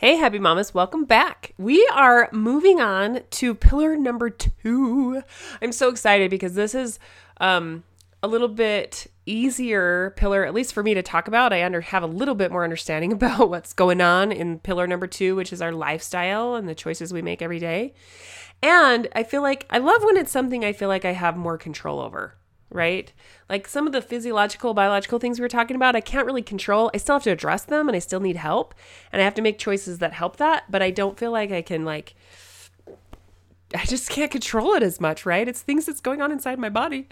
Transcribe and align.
Hey, 0.00 0.14
happy 0.14 0.38
mamas, 0.38 0.72
welcome 0.72 1.06
back. 1.06 1.54
We 1.58 1.84
are 1.92 2.28
moving 2.30 2.80
on 2.80 3.22
to 3.30 3.52
pillar 3.52 3.96
number 3.96 4.30
two. 4.30 5.24
I'm 5.60 5.72
so 5.72 5.88
excited 5.88 6.30
because 6.30 6.54
this 6.54 6.72
is 6.72 7.00
um, 7.40 7.82
a 8.22 8.28
little 8.28 8.46
bit 8.46 9.08
easier 9.26 10.14
pillar, 10.16 10.46
at 10.46 10.54
least 10.54 10.72
for 10.72 10.84
me 10.84 10.94
to 10.94 11.02
talk 11.02 11.26
about. 11.26 11.52
I 11.52 11.64
under 11.64 11.80
have 11.80 12.04
a 12.04 12.06
little 12.06 12.36
bit 12.36 12.52
more 12.52 12.62
understanding 12.62 13.12
about 13.12 13.50
what's 13.50 13.72
going 13.72 14.00
on 14.00 14.30
in 14.30 14.60
pillar 14.60 14.86
number 14.86 15.08
two, 15.08 15.34
which 15.34 15.52
is 15.52 15.60
our 15.60 15.72
lifestyle 15.72 16.54
and 16.54 16.68
the 16.68 16.76
choices 16.76 17.12
we 17.12 17.20
make 17.20 17.42
every 17.42 17.58
day. 17.58 17.92
And 18.62 19.08
I 19.16 19.24
feel 19.24 19.42
like 19.42 19.66
I 19.68 19.78
love 19.78 20.04
when 20.04 20.16
it's 20.16 20.30
something 20.30 20.64
I 20.64 20.74
feel 20.74 20.88
like 20.88 21.06
I 21.06 21.12
have 21.12 21.36
more 21.36 21.58
control 21.58 21.98
over 21.98 22.37
right? 22.70 23.12
Like 23.48 23.66
some 23.66 23.86
of 23.86 23.92
the 23.92 24.02
physiological, 24.02 24.74
biological 24.74 25.18
things 25.18 25.38
we 25.38 25.44
were 25.44 25.48
talking 25.48 25.76
about, 25.76 25.96
I 25.96 26.00
can't 26.00 26.26
really 26.26 26.42
control. 26.42 26.90
I 26.92 26.98
still 26.98 27.16
have 27.16 27.22
to 27.24 27.30
address 27.30 27.64
them 27.64 27.88
and 27.88 27.96
I 27.96 28.00
still 28.00 28.20
need 28.20 28.36
help. 28.36 28.74
And 29.12 29.20
I 29.20 29.24
have 29.24 29.34
to 29.34 29.42
make 29.42 29.58
choices 29.58 29.98
that 29.98 30.12
help 30.12 30.36
that, 30.36 30.64
but 30.70 30.82
I 30.82 30.90
don't 30.90 31.18
feel 31.18 31.30
like 31.30 31.50
I 31.50 31.62
can 31.62 31.84
like 31.84 32.14
I 33.74 33.84
just 33.84 34.08
can't 34.08 34.30
control 34.30 34.72
it 34.74 34.82
as 34.82 35.00
much, 35.00 35.26
right? 35.26 35.46
It's 35.46 35.60
things 35.60 35.86
that's 35.86 36.00
going 36.00 36.22
on 36.22 36.32
inside 36.32 36.58
my 36.58 36.70
body. 36.70 37.06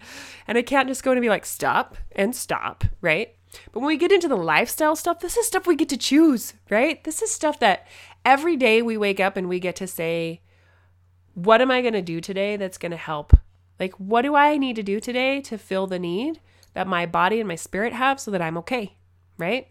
And 0.47 0.56
I 0.56 0.62
can't 0.62 0.88
just 0.88 1.02
go 1.02 1.12
and 1.12 1.20
be 1.20 1.28
like, 1.28 1.45
stop 1.45 1.98
and 2.12 2.34
stop, 2.34 2.84
right? 3.02 3.34
But 3.73 3.80
when 3.80 3.88
we 3.88 3.97
get 3.97 4.12
into 4.12 4.28
the 4.28 4.36
lifestyle 4.36 4.97
stuff, 4.97 5.20
this 5.20 5.36
is 5.36 5.47
stuff 5.47 5.66
we 5.66 5.77
get 5.77 5.88
to 5.91 5.97
choose, 5.97 6.55
right? 6.70 7.02
This 7.05 7.20
is 7.20 7.30
stuff 7.30 7.59
that 7.61 7.86
every 8.25 8.56
day 8.56 8.80
we 8.83 8.97
wake 8.97 9.20
up 9.20 9.36
and 9.36 9.48
we 9.48 9.61
get 9.61 9.77
to 9.77 9.86
say, 9.86 10.41
what 11.34 11.61
am 11.61 11.70
I 11.70 11.83
going 11.83 11.95
to 11.95 12.02
do 12.02 12.20
today 12.20 12.56
that's 12.56 12.78
going 12.78 12.92
to 12.92 12.97
help 12.97 13.34
like, 13.78 13.94
what 13.94 14.22
do 14.22 14.34
I 14.34 14.56
need 14.56 14.76
to 14.76 14.82
do 14.82 15.00
today 15.00 15.40
to 15.42 15.58
fill 15.58 15.86
the 15.86 15.98
need 15.98 16.40
that 16.74 16.86
my 16.86 17.06
body 17.06 17.40
and 17.40 17.48
my 17.48 17.54
spirit 17.54 17.92
have 17.92 18.20
so 18.20 18.30
that 18.30 18.42
I'm 18.42 18.58
okay? 18.58 18.94
Right? 19.38 19.68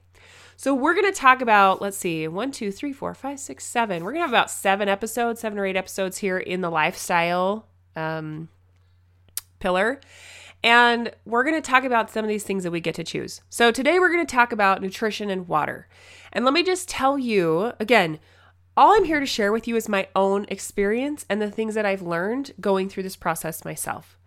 So, 0.57 0.73
we're 0.73 0.93
going 0.93 1.11
to 1.11 1.19
talk 1.19 1.41
about, 1.41 1.81
let's 1.81 1.97
see, 1.97 2.27
one, 2.27 2.51
two, 2.51 2.71
three, 2.71 2.93
four, 2.93 3.13
five, 3.13 3.39
six, 3.39 3.65
seven. 3.65 4.03
We're 4.03 4.11
going 4.11 4.21
to 4.21 4.27
have 4.27 4.31
about 4.31 4.49
seven 4.49 4.87
episodes, 4.87 5.41
seven 5.41 5.59
or 5.59 5.65
eight 5.65 5.75
episodes 5.75 6.19
here 6.19 6.37
in 6.37 6.61
the 6.61 6.69
lifestyle 6.69 7.67
um, 7.95 8.47
pillar. 9.59 9.99
And 10.63 11.11
we're 11.25 11.43
going 11.43 11.61
to 11.61 11.69
talk 11.69 11.83
about 11.83 12.09
some 12.09 12.23
of 12.23 12.29
these 12.29 12.43
things 12.43 12.63
that 12.63 12.71
we 12.71 12.79
get 12.79 12.95
to 12.95 13.03
choose. 13.03 13.41
So, 13.49 13.69
today 13.69 13.99
we're 13.99 14.11
going 14.11 14.25
to 14.25 14.35
talk 14.35 14.53
about 14.53 14.81
nutrition 14.81 15.29
and 15.29 15.47
water. 15.47 15.89
And 16.31 16.45
let 16.45 16.53
me 16.53 16.63
just 16.63 16.87
tell 16.87 17.19
you 17.19 17.73
again, 17.79 18.19
all 18.77 18.95
I'm 18.95 19.05
here 19.05 19.19
to 19.19 19.25
share 19.25 19.51
with 19.51 19.67
you 19.67 19.75
is 19.75 19.87
my 19.87 20.07
own 20.15 20.45
experience 20.49 21.25
and 21.29 21.41
the 21.41 21.51
things 21.51 21.75
that 21.75 21.85
I've 21.85 22.01
learned 22.01 22.51
going 22.59 22.89
through 22.89 23.03
this 23.03 23.15
process 23.15 23.63
myself. 23.63 24.17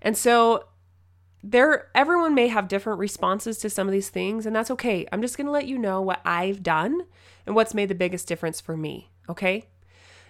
And 0.00 0.16
so 0.16 0.64
there 1.42 1.88
everyone 1.94 2.34
may 2.34 2.48
have 2.48 2.68
different 2.68 2.98
responses 2.98 3.58
to 3.58 3.70
some 3.70 3.88
of 3.88 3.92
these 3.92 4.08
things 4.08 4.46
and 4.46 4.54
that's 4.54 4.70
okay. 4.70 5.06
I'm 5.10 5.22
just 5.22 5.36
going 5.36 5.46
to 5.46 5.52
let 5.52 5.66
you 5.66 5.78
know 5.78 6.00
what 6.00 6.20
I've 6.24 6.62
done 6.62 7.02
and 7.46 7.54
what's 7.54 7.74
made 7.74 7.88
the 7.88 7.94
biggest 7.94 8.28
difference 8.28 8.60
for 8.60 8.76
me, 8.76 9.10
okay? 9.28 9.66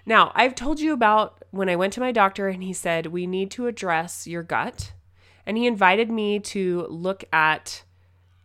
Now, 0.07 0.33
I've 0.35 0.55
told 0.55 0.81
you 0.81 0.93
about 0.95 1.45
when 1.51 1.69
I 1.69 1.77
went 1.77 1.93
to 1.95 2.01
my 2.01 2.13
doctor 2.13 2.49
and 2.49 2.63
he 2.63 2.73
said, 2.73 3.07
"We 3.07 3.27
need 3.27 3.51
to 3.53 3.67
address 3.67 4.27
your 4.27 4.43
gut." 4.43 4.93
And 5.45 5.59
he 5.59 5.67
invited 5.67 6.11
me 6.11 6.41
to 6.41 6.87
look 6.89 7.25
at 7.31 7.83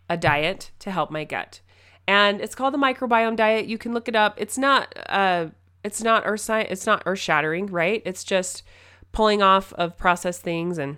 a 0.10 0.18
diet 0.18 0.72
to 0.80 0.92
help 0.92 1.10
my 1.10 1.24
gut 1.24 1.62
and 2.08 2.42
it's 2.42 2.56
called 2.56 2.74
the 2.74 2.78
microbiome 2.78 3.36
diet. 3.36 3.66
You 3.66 3.78
can 3.78 3.94
look 3.94 4.08
it 4.08 4.16
up. 4.16 4.36
It's 4.38 4.58
not 4.58 4.94
uh 5.08 5.48
it's 5.84 6.02
not 6.02 6.24
earth 6.26 6.42
science, 6.42 6.70
it's 6.72 6.86
not 6.86 7.04
earth 7.06 7.20
shattering, 7.20 7.68
right? 7.68 8.02
It's 8.06 8.24
just 8.24 8.64
pulling 9.12 9.42
off 9.42 9.74
of 9.74 9.98
processed 9.98 10.42
things 10.42 10.78
and 10.78 10.98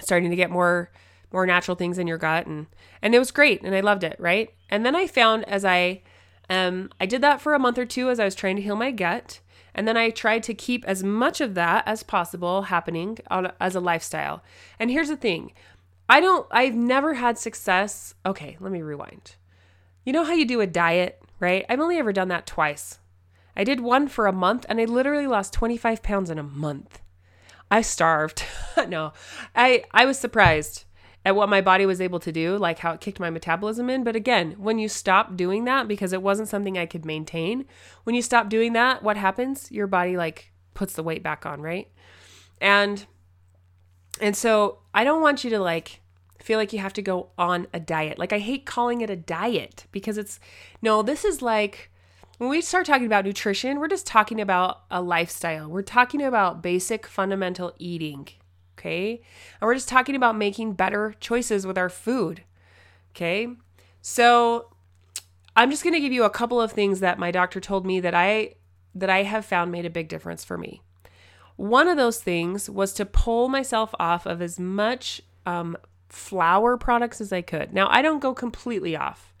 starting 0.00 0.30
to 0.30 0.36
get 0.36 0.50
more 0.50 0.90
more 1.30 1.46
natural 1.46 1.76
things 1.76 1.98
in 1.98 2.06
your 2.06 2.18
gut 2.18 2.46
and 2.46 2.66
and 3.02 3.14
it 3.14 3.18
was 3.18 3.30
great 3.30 3.62
and 3.62 3.74
I 3.74 3.80
loved 3.80 4.04
it, 4.04 4.16
right? 4.18 4.50
And 4.70 4.84
then 4.84 4.94
I 4.94 5.06
found 5.06 5.44
as 5.48 5.64
I 5.64 6.02
um 6.50 6.90
I 7.00 7.06
did 7.06 7.20
that 7.22 7.40
for 7.40 7.54
a 7.54 7.58
month 7.58 7.78
or 7.78 7.86
two 7.86 8.10
as 8.10 8.20
I 8.20 8.24
was 8.24 8.34
trying 8.34 8.56
to 8.56 8.62
heal 8.62 8.76
my 8.76 8.90
gut. 8.90 9.40
And 9.74 9.86
then 9.86 9.96
I 9.96 10.10
tried 10.10 10.42
to 10.44 10.54
keep 10.54 10.84
as 10.86 11.04
much 11.04 11.40
of 11.40 11.54
that 11.54 11.86
as 11.86 12.02
possible 12.02 12.62
happening 12.62 13.18
on, 13.30 13.52
as 13.60 13.76
a 13.76 13.80
lifestyle. 13.80 14.42
And 14.76 14.90
here's 14.90 15.08
the 15.08 15.16
thing 15.16 15.52
I 16.08 16.20
don't, 16.20 16.46
I've 16.50 16.74
never 16.74 17.14
had 17.14 17.38
success. 17.38 18.14
Okay, 18.24 18.56
let 18.60 18.72
me 18.72 18.82
rewind. 18.82 19.36
You 20.08 20.12
know 20.12 20.24
how 20.24 20.32
you 20.32 20.46
do 20.46 20.62
a 20.62 20.66
diet, 20.66 21.22
right? 21.38 21.66
I've 21.68 21.80
only 21.80 21.98
ever 21.98 22.14
done 22.14 22.28
that 22.28 22.46
twice. 22.46 22.98
I 23.54 23.62
did 23.62 23.80
one 23.80 24.08
for 24.08 24.26
a 24.26 24.32
month 24.32 24.64
and 24.66 24.80
I 24.80 24.86
literally 24.86 25.26
lost 25.26 25.52
25 25.52 26.02
pounds 26.02 26.30
in 26.30 26.38
a 26.38 26.42
month. 26.42 27.02
I 27.70 27.82
starved. 27.82 28.42
no, 28.88 29.12
I, 29.54 29.84
I 29.92 30.06
was 30.06 30.18
surprised 30.18 30.86
at 31.26 31.36
what 31.36 31.50
my 31.50 31.60
body 31.60 31.84
was 31.84 32.00
able 32.00 32.20
to 32.20 32.32
do, 32.32 32.56
like 32.56 32.78
how 32.78 32.92
it 32.92 33.02
kicked 33.02 33.20
my 33.20 33.28
metabolism 33.28 33.90
in. 33.90 34.02
But 34.02 34.16
again, 34.16 34.52
when 34.52 34.78
you 34.78 34.88
stop 34.88 35.36
doing 35.36 35.66
that 35.66 35.86
because 35.86 36.14
it 36.14 36.22
wasn't 36.22 36.48
something 36.48 36.78
I 36.78 36.86
could 36.86 37.04
maintain, 37.04 37.66
when 38.04 38.16
you 38.16 38.22
stop 38.22 38.48
doing 38.48 38.72
that, 38.72 39.02
what 39.02 39.18
happens? 39.18 39.70
Your 39.70 39.88
body 39.88 40.16
like 40.16 40.52
puts 40.72 40.94
the 40.94 41.02
weight 41.02 41.22
back 41.22 41.44
on, 41.44 41.60
right? 41.60 41.86
And 42.62 43.04
and 44.22 44.34
so 44.34 44.78
I 44.94 45.04
don't 45.04 45.20
want 45.20 45.44
you 45.44 45.50
to 45.50 45.58
like 45.58 46.00
feel 46.38 46.58
like 46.58 46.72
you 46.72 46.78
have 46.78 46.92
to 46.94 47.02
go 47.02 47.30
on 47.36 47.66
a 47.72 47.80
diet. 47.80 48.18
Like 48.18 48.32
I 48.32 48.38
hate 48.38 48.66
calling 48.66 49.00
it 49.00 49.10
a 49.10 49.16
diet 49.16 49.86
because 49.92 50.18
it's 50.18 50.38
no, 50.82 51.02
this 51.02 51.24
is 51.24 51.42
like 51.42 51.90
when 52.38 52.50
we 52.50 52.60
start 52.60 52.86
talking 52.86 53.06
about 53.06 53.24
nutrition, 53.24 53.80
we're 53.80 53.88
just 53.88 54.06
talking 54.06 54.40
about 54.40 54.82
a 54.90 55.02
lifestyle. 55.02 55.68
We're 55.68 55.82
talking 55.82 56.22
about 56.22 56.62
basic 56.62 57.06
fundamental 57.06 57.74
eating, 57.78 58.28
okay? 58.78 59.20
And 59.60 59.66
we're 59.66 59.74
just 59.74 59.88
talking 59.88 60.14
about 60.14 60.36
making 60.36 60.74
better 60.74 61.14
choices 61.18 61.66
with 61.66 61.76
our 61.76 61.88
food. 61.88 62.44
Okay? 63.10 63.48
So 64.00 64.70
I'm 65.56 65.70
just 65.70 65.82
going 65.82 65.94
to 65.94 66.00
give 66.00 66.12
you 66.12 66.22
a 66.22 66.30
couple 66.30 66.60
of 66.60 66.70
things 66.70 67.00
that 67.00 67.18
my 67.18 67.32
doctor 67.32 67.58
told 67.58 67.84
me 67.84 67.98
that 68.00 68.14
I 68.14 68.54
that 68.94 69.10
I 69.10 69.24
have 69.24 69.44
found 69.44 69.70
made 69.70 69.84
a 69.84 69.90
big 69.90 70.08
difference 70.08 70.44
for 70.44 70.56
me. 70.56 70.82
One 71.56 71.88
of 71.88 71.96
those 71.96 72.20
things 72.20 72.70
was 72.70 72.92
to 72.94 73.04
pull 73.04 73.48
myself 73.48 73.94
off 73.98 74.26
of 74.26 74.40
as 74.40 74.60
much 74.60 75.20
um, 75.44 75.76
flour 76.08 76.76
products 76.76 77.20
as 77.20 77.32
I 77.32 77.42
could. 77.42 77.72
Now, 77.72 77.88
I 77.90 78.02
don't 78.02 78.20
go 78.20 78.34
completely 78.34 78.96
off, 78.96 79.34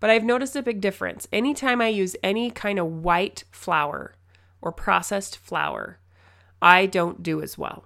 but 0.00 0.10
I've 0.10 0.24
noticed 0.24 0.56
a 0.56 0.62
big 0.62 0.80
difference. 0.80 1.26
Anytime 1.32 1.80
I 1.80 1.88
use 1.88 2.16
any 2.22 2.50
kind 2.50 2.78
of 2.78 2.86
white 2.86 3.44
flour 3.50 4.14
or 4.60 4.72
processed 4.72 5.38
flour, 5.38 5.98
I 6.62 6.86
don't 6.86 7.22
do 7.22 7.42
as 7.42 7.58
well. 7.58 7.84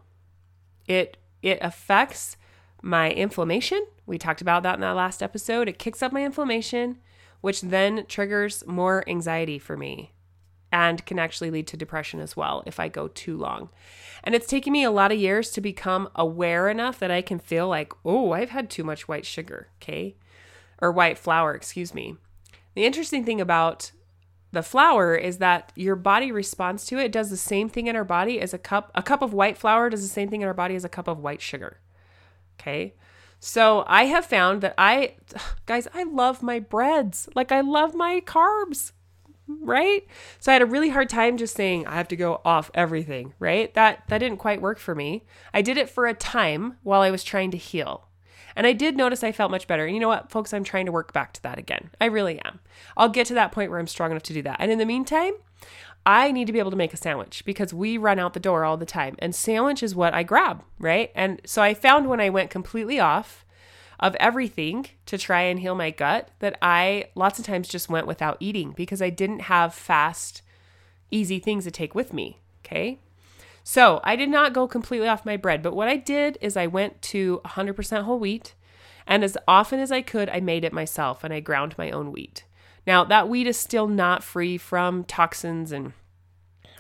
It 0.87 1.17
it 1.43 1.59
affects 1.61 2.37
my 2.83 3.11
inflammation. 3.11 3.87
We 4.07 4.19
talked 4.19 4.41
about 4.41 4.63
that 4.65 4.75
in 4.75 4.81
that 4.81 4.97
last 4.97 5.23
episode. 5.23 5.69
It 5.69 5.79
kicks 5.79 6.03
up 6.03 6.13
my 6.13 6.25
inflammation, 6.25 6.99
which 7.41 7.61
then 7.61 8.07
triggers 8.07 8.67
more 8.67 9.05
anxiety 9.09 9.59
for 9.59 9.77
me 9.77 10.13
and 10.71 11.05
can 11.07 11.19
actually 11.19 11.51
lead 11.51 11.67
to 11.69 11.77
depression 11.77 12.21
as 12.21 12.37
well 12.37 12.63
if 12.67 12.79
I 12.79 12.89
go 12.89 13.09
too 13.09 13.37
long. 13.37 13.71
And 14.23 14.35
it's 14.35 14.47
taken 14.47 14.73
me 14.73 14.85
a 14.85 14.91
lot 14.91 15.13
of 15.13 15.19
years 15.19 15.51
to 15.51 15.61
become 15.61 16.09
aware 16.15 16.69
enough 16.69 16.99
that 16.99 17.11
I 17.11 17.23
can 17.23 17.39
feel 17.39 17.69
like, 17.69 17.93
oh, 18.05 18.33
I've 18.33 18.51
had 18.51 18.69
too 18.69 18.85
much 18.85 19.09
white 19.09 19.25
sugar, 19.25 19.69
okay? 19.81 20.17
Or 20.81 20.93
white 20.93 21.19
flour, 21.19 21.55
excuse 21.55 21.95
me. 21.95 22.17
The 22.75 22.85
interesting 22.85 23.25
thing 23.25 23.41
about 23.41 23.93
the 24.53 24.63
flour 24.63 25.15
is 25.15 25.39
that 25.39 25.73
your 25.75 25.97
body 25.97 26.33
responds 26.33 26.87
to 26.87 26.99
it. 26.99 27.05
it 27.07 27.13
does 27.13 27.31
the 27.31 27.37
same 27.37 27.69
thing 27.69 27.87
in 27.87 27.97
our 27.97 28.05
body 28.05 28.41
as 28.41 28.55
a 28.55 28.59
cup 28.59 28.91
a 28.95 29.03
cup 29.03 29.21
of 29.21 29.35
white 29.35 29.59
flour 29.59 29.91
does 29.91 30.03
the 30.03 30.09
same 30.09 30.29
thing 30.29 30.41
in 30.41 30.49
our 30.49 30.55
body 30.55 30.75
as 30.75 30.85
a 30.85 30.89
cup 30.89 31.09
of 31.09 31.19
white 31.19 31.43
sugar. 31.43 31.81
Okay? 32.59 32.95
So 33.41 33.85
I 33.87 34.05
have 34.05 34.25
found 34.25 34.63
that 34.63 34.75
I 34.79 35.17
guys, 35.67 35.87
I 35.95 36.05
love 36.05 36.43
my 36.43 36.59
breads. 36.59 37.29
Like 37.35 37.53
I 37.53 37.61
love 37.61 37.95
my 37.95 38.21
carbs 38.21 38.93
right? 39.49 40.07
So 40.39 40.53
I 40.53 40.55
had 40.55 40.63
a 40.63 40.67
really 40.67 40.91
hard 40.91 41.09
time 41.09 41.37
just 41.37 41.55
saying 41.55 41.87
I 41.87 41.97
have 41.97 42.09
to 42.09 42.17
go 42.17 42.41
off 42.45 42.71
everything, 42.75 43.35
right? 43.39 43.73
That 43.75 44.03
that 44.09 44.19
didn't 44.19 44.39
quite 44.39 44.61
work 44.61 44.79
for 44.79 44.95
me. 44.95 45.25
I 45.53 45.63
did 45.63 45.79
it 45.79 45.89
for 45.89 46.07
a 46.07 46.15
time 46.15 46.77
while 46.83 47.01
I 47.01 47.11
was 47.11 47.25
trying 47.25 47.51
to 47.53 47.57
heal. 47.57 48.09
And 48.57 48.67
I 48.67 48.73
did 48.73 48.97
notice 48.97 49.23
I 49.23 49.31
felt 49.31 49.53
much 49.53 49.69
better. 49.69 49.85
And 49.85 49.95
you 49.95 50.01
know 50.01 50.09
what, 50.09 50.31
folks, 50.33 50.53
I'm 50.53 50.65
trying 50.65 50.87
to 50.87 50.93
work 50.93 51.13
back 51.13 51.33
to 51.35 51.43
that 51.45 51.59
again. 51.59 51.91
I 52.01 52.07
really 52.07 52.41
am. 52.41 52.59
I'll 52.97 53.09
get 53.09 53.27
to 53.29 53.35
that 53.35 53.53
point 53.53 53.71
where 53.71 53.79
I'm 53.79 53.87
strong 53.87 54.11
enough 54.11 54.25
to 54.25 54.33
do 54.33 54.43
that. 54.43 54.57
And 54.59 54.73
in 54.73 54.79
the 54.79 54.85
meantime, 54.85 55.35
I 56.05 56.33
need 56.33 56.47
to 56.47 56.53
be 56.53 56.59
able 56.59 56.73
to 56.73 56.77
make 56.77 56.93
a 56.93 56.97
sandwich 56.97 57.45
because 57.45 57.73
we 57.73 57.99
run 57.99 58.19
out 58.19 58.35
the 58.35 58.41
door 58.41 58.65
all 58.65 58.77
the 58.77 58.87
time. 58.87 59.15
And 59.21 59.35
sandwich 59.35 59.83
is 59.83 59.95
what 59.95 60.15
I 60.15 60.25
grab, 60.25 60.65
right? 60.79 61.13
And 61.15 61.41
so 61.45 61.63
I 61.63 61.75
found 61.75 62.09
when 62.09 62.21
I 62.21 62.31
went 62.31 62.51
completely 62.51 62.99
off 62.99 63.45
of 64.01 64.15
everything 64.17 64.87
to 65.07 65.19
try 65.19 65.43
and 65.43 65.61
heal 65.61 65.75
my 65.75 65.91
gut 65.91 66.31
that 66.39 66.57
I 66.63 67.07
lots 67.15 67.39
of 67.39 67.45
times 67.45 67.69
just 67.69 67.89
went 67.89 68.07
without 68.07 68.37
eating 68.41 68.73
because 68.73 69.03
I 69.03 69.11
didn't 69.11 69.41
have 69.41 69.75
fast, 69.75 70.43
easy 71.11 71.39
things 71.39 71.65
to 71.65 71.71
take 71.71 71.95
with 71.95 72.13
me. 72.13 72.39
Okay. 72.65 72.99
So 73.65 74.01
I 74.03 74.17
did 74.17 74.31
not 74.31 74.55
go 74.55 74.67
completely 74.67 75.09
off 75.09 75.27
my 75.27 75.37
bread, 75.37 75.63
but 75.63 75.77
what 75.77 75.89
I 75.89 75.97
did 75.97 76.39
is 76.41 76.57
I 76.57 76.67
went 76.67 77.03
to 77.03 77.43
100% 77.45 78.03
whole 78.05 78.19
wheat. 78.19 78.55
And 79.07 79.25
as 79.25 79.37
often 79.47 79.81
as 79.81 79.93
I 79.93 80.01
could, 80.01 80.29
I 80.29 80.41
made 80.41 80.65
it 80.65 80.73
myself 80.73 81.25
and 81.25 81.35
I 81.35 81.41
ground 81.41 81.75
my 81.77 81.91
own 81.91 82.13
wheat. 82.13 82.45
Now, 82.87 83.05
that 83.05 83.29
wheat 83.29 83.47
is 83.47 83.59
still 83.59 83.87
not 83.87 84.23
free 84.23 84.57
from 84.57 85.05
toxins 85.05 85.73
and, 85.73 85.93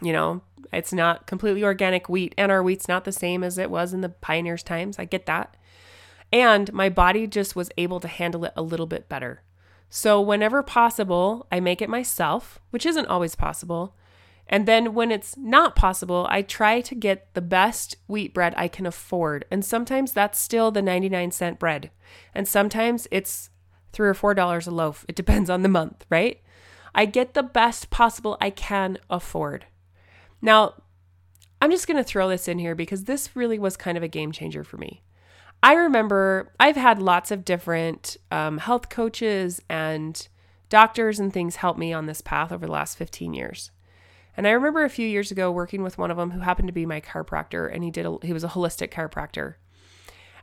you 0.00 0.12
know, 0.12 0.40
it's 0.72 0.92
not 0.92 1.26
completely 1.26 1.62
organic 1.62 2.08
wheat. 2.08 2.34
And 2.38 2.50
our 2.50 2.62
wheat's 2.62 2.88
not 2.88 3.04
the 3.04 3.12
same 3.12 3.44
as 3.44 3.58
it 3.58 3.70
was 3.70 3.92
in 3.92 4.00
the 4.00 4.08
pioneers' 4.08 4.62
times. 4.62 4.98
I 4.98 5.04
get 5.04 5.26
that. 5.26 5.56
And 6.32 6.72
my 6.72 6.88
body 6.88 7.26
just 7.26 7.56
was 7.56 7.70
able 7.78 8.00
to 8.00 8.08
handle 8.08 8.44
it 8.44 8.52
a 8.56 8.62
little 8.62 8.86
bit 8.86 9.08
better. 9.08 9.42
So, 9.90 10.20
whenever 10.20 10.62
possible, 10.62 11.46
I 11.50 11.60
make 11.60 11.80
it 11.80 11.88
myself, 11.88 12.60
which 12.70 12.84
isn't 12.84 13.06
always 13.06 13.34
possible. 13.34 13.96
And 14.46 14.66
then 14.66 14.94
when 14.94 15.10
it's 15.10 15.36
not 15.36 15.76
possible, 15.76 16.26
I 16.30 16.42
try 16.42 16.80
to 16.80 16.94
get 16.94 17.32
the 17.34 17.40
best 17.40 17.96
wheat 18.06 18.32
bread 18.32 18.54
I 18.56 18.68
can 18.68 18.86
afford. 18.86 19.44
And 19.50 19.64
sometimes 19.64 20.12
that's 20.12 20.38
still 20.38 20.70
the 20.70 20.82
99 20.82 21.30
cent 21.30 21.58
bread. 21.58 21.90
And 22.34 22.48
sometimes 22.48 23.06
it's 23.10 23.50
three 23.92 24.08
or 24.08 24.14
four 24.14 24.34
dollars 24.34 24.66
a 24.66 24.70
loaf. 24.70 25.04
It 25.08 25.16
depends 25.16 25.50
on 25.50 25.62
the 25.62 25.68
month, 25.68 26.06
right? 26.10 26.40
I 26.94 27.04
get 27.04 27.34
the 27.34 27.42
best 27.42 27.90
possible 27.90 28.36
I 28.40 28.50
can 28.50 28.98
afford. 29.10 29.66
Now, 30.40 30.74
I'm 31.60 31.70
just 31.70 31.86
going 31.86 31.96
to 31.96 32.04
throw 32.04 32.28
this 32.28 32.48
in 32.48 32.58
here 32.58 32.74
because 32.74 33.04
this 33.04 33.34
really 33.36 33.58
was 33.58 33.76
kind 33.76 33.96
of 33.98 34.04
a 34.04 34.08
game 34.08 34.32
changer 34.32 34.64
for 34.64 34.76
me. 34.76 35.02
I 35.62 35.74
remember 35.74 36.52
I've 36.60 36.76
had 36.76 37.02
lots 37.02 37.30
of 37.30 37.44
different 37.44 38.16
um, 38.30 38.58
health 38.58 38.88
coaches 38.88 39.60
and 39.68 40.28
doctors 40.68 41.18
and 41.18 41.32
things 41.32 41.56
help 41.56 41.76
me 41.76 41.92
on 41.92 42.06
this 42.06 42.20
path 42.20 42.52
over 42.52 42.66
the 42.66 42.72
last 42.72 42.96
15 42.96 43.34
years. 43.34 43.70
And 44.36 44.46
I 44.46 44.50
remember 44.50 44.84
a 44.84 44.90
few 44.90 45.06
years 45.06 45.32
ago 45.32 45.50
working 45.50 45.82
with 45.82 45.98
one 45.98 46.12
of 46.12 46.16
them 46.16 46.30
who 46.30 46.40
happened 46.40 46.68
to 46.68 46.72
be 46.72 46.86
my 46.86 47.00
chiropractor 47.00 47.72
and 47.72 47.82
he 47.82 47.90
did 47.90 48.06
a, 48.06 48.18
he 48.22 48.32
was 48.32 48.44
a 48.44 48.48
holistic 48.48 48.90
chiropractor. 48.90 49.54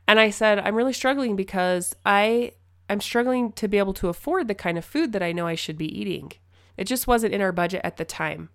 And 0.08 0.20
I 0.20 0.30
said, 0.30 0.60
"I'm 0.60 0.76
really 0.76 0.94
struggling 0.94 1.36
because 1.36 1.96
I 2.06 2.52
I'm 2.90 3.02
struggling 3.02 3.52
to 3.54 3.68
be 3.68 3.78
able 3.78 3.94
to 3.96 4.10
afford 4.10 4.48
the 4.48 4.54
kind 4.54 4.78
of 4.78 4.86
food 4.86 5.14
that 5.14 5.24
I 5.24 5.32
know 5.32 5.48
I 5.48 5.56
should 5.56 5.78
be 5.78 6.00
eating. 6.00 6.34
It 6.78 6.86
just 6.86 7.08
wasn't 7.08 7.34
in 7.34 7.42
our 7.42 7.52
budget 7.52 7.82
at 7.84 7.98
the 7.98 8.06
time. 8.06 8.50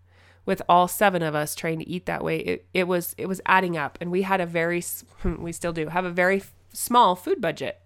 With 0.51 0.63
all 0.69 0.89
seven 0.89 1.23
of 1.23 1.37
us 1.37 1.55
trying 1.55 1.79
to 1.79 1.89
eat 1.89 2.07
that 2.07 2.25
way, 2.25 2.39
it, 2.41 2.67
it 2.75 2.89
was 2.89 3.15
it 3.17 3.27
was 3.27 3.41
adding 3.47 3.77
up 3.77 3.97
and 4.01 4.11
we 4.11 4.23
had 4.23 4.41
a 4.41 4.47
very 4.47 4.83
hmm, 5.23 5.41
we 5.41 5.53
still 5.53 5.73
do 5.73 5.87
have 5.87 6.05
a 6.05 6.11
very 6.11 6.43
small 6.73 7.15
food 7.15 7.41
budget. 7.41 7.81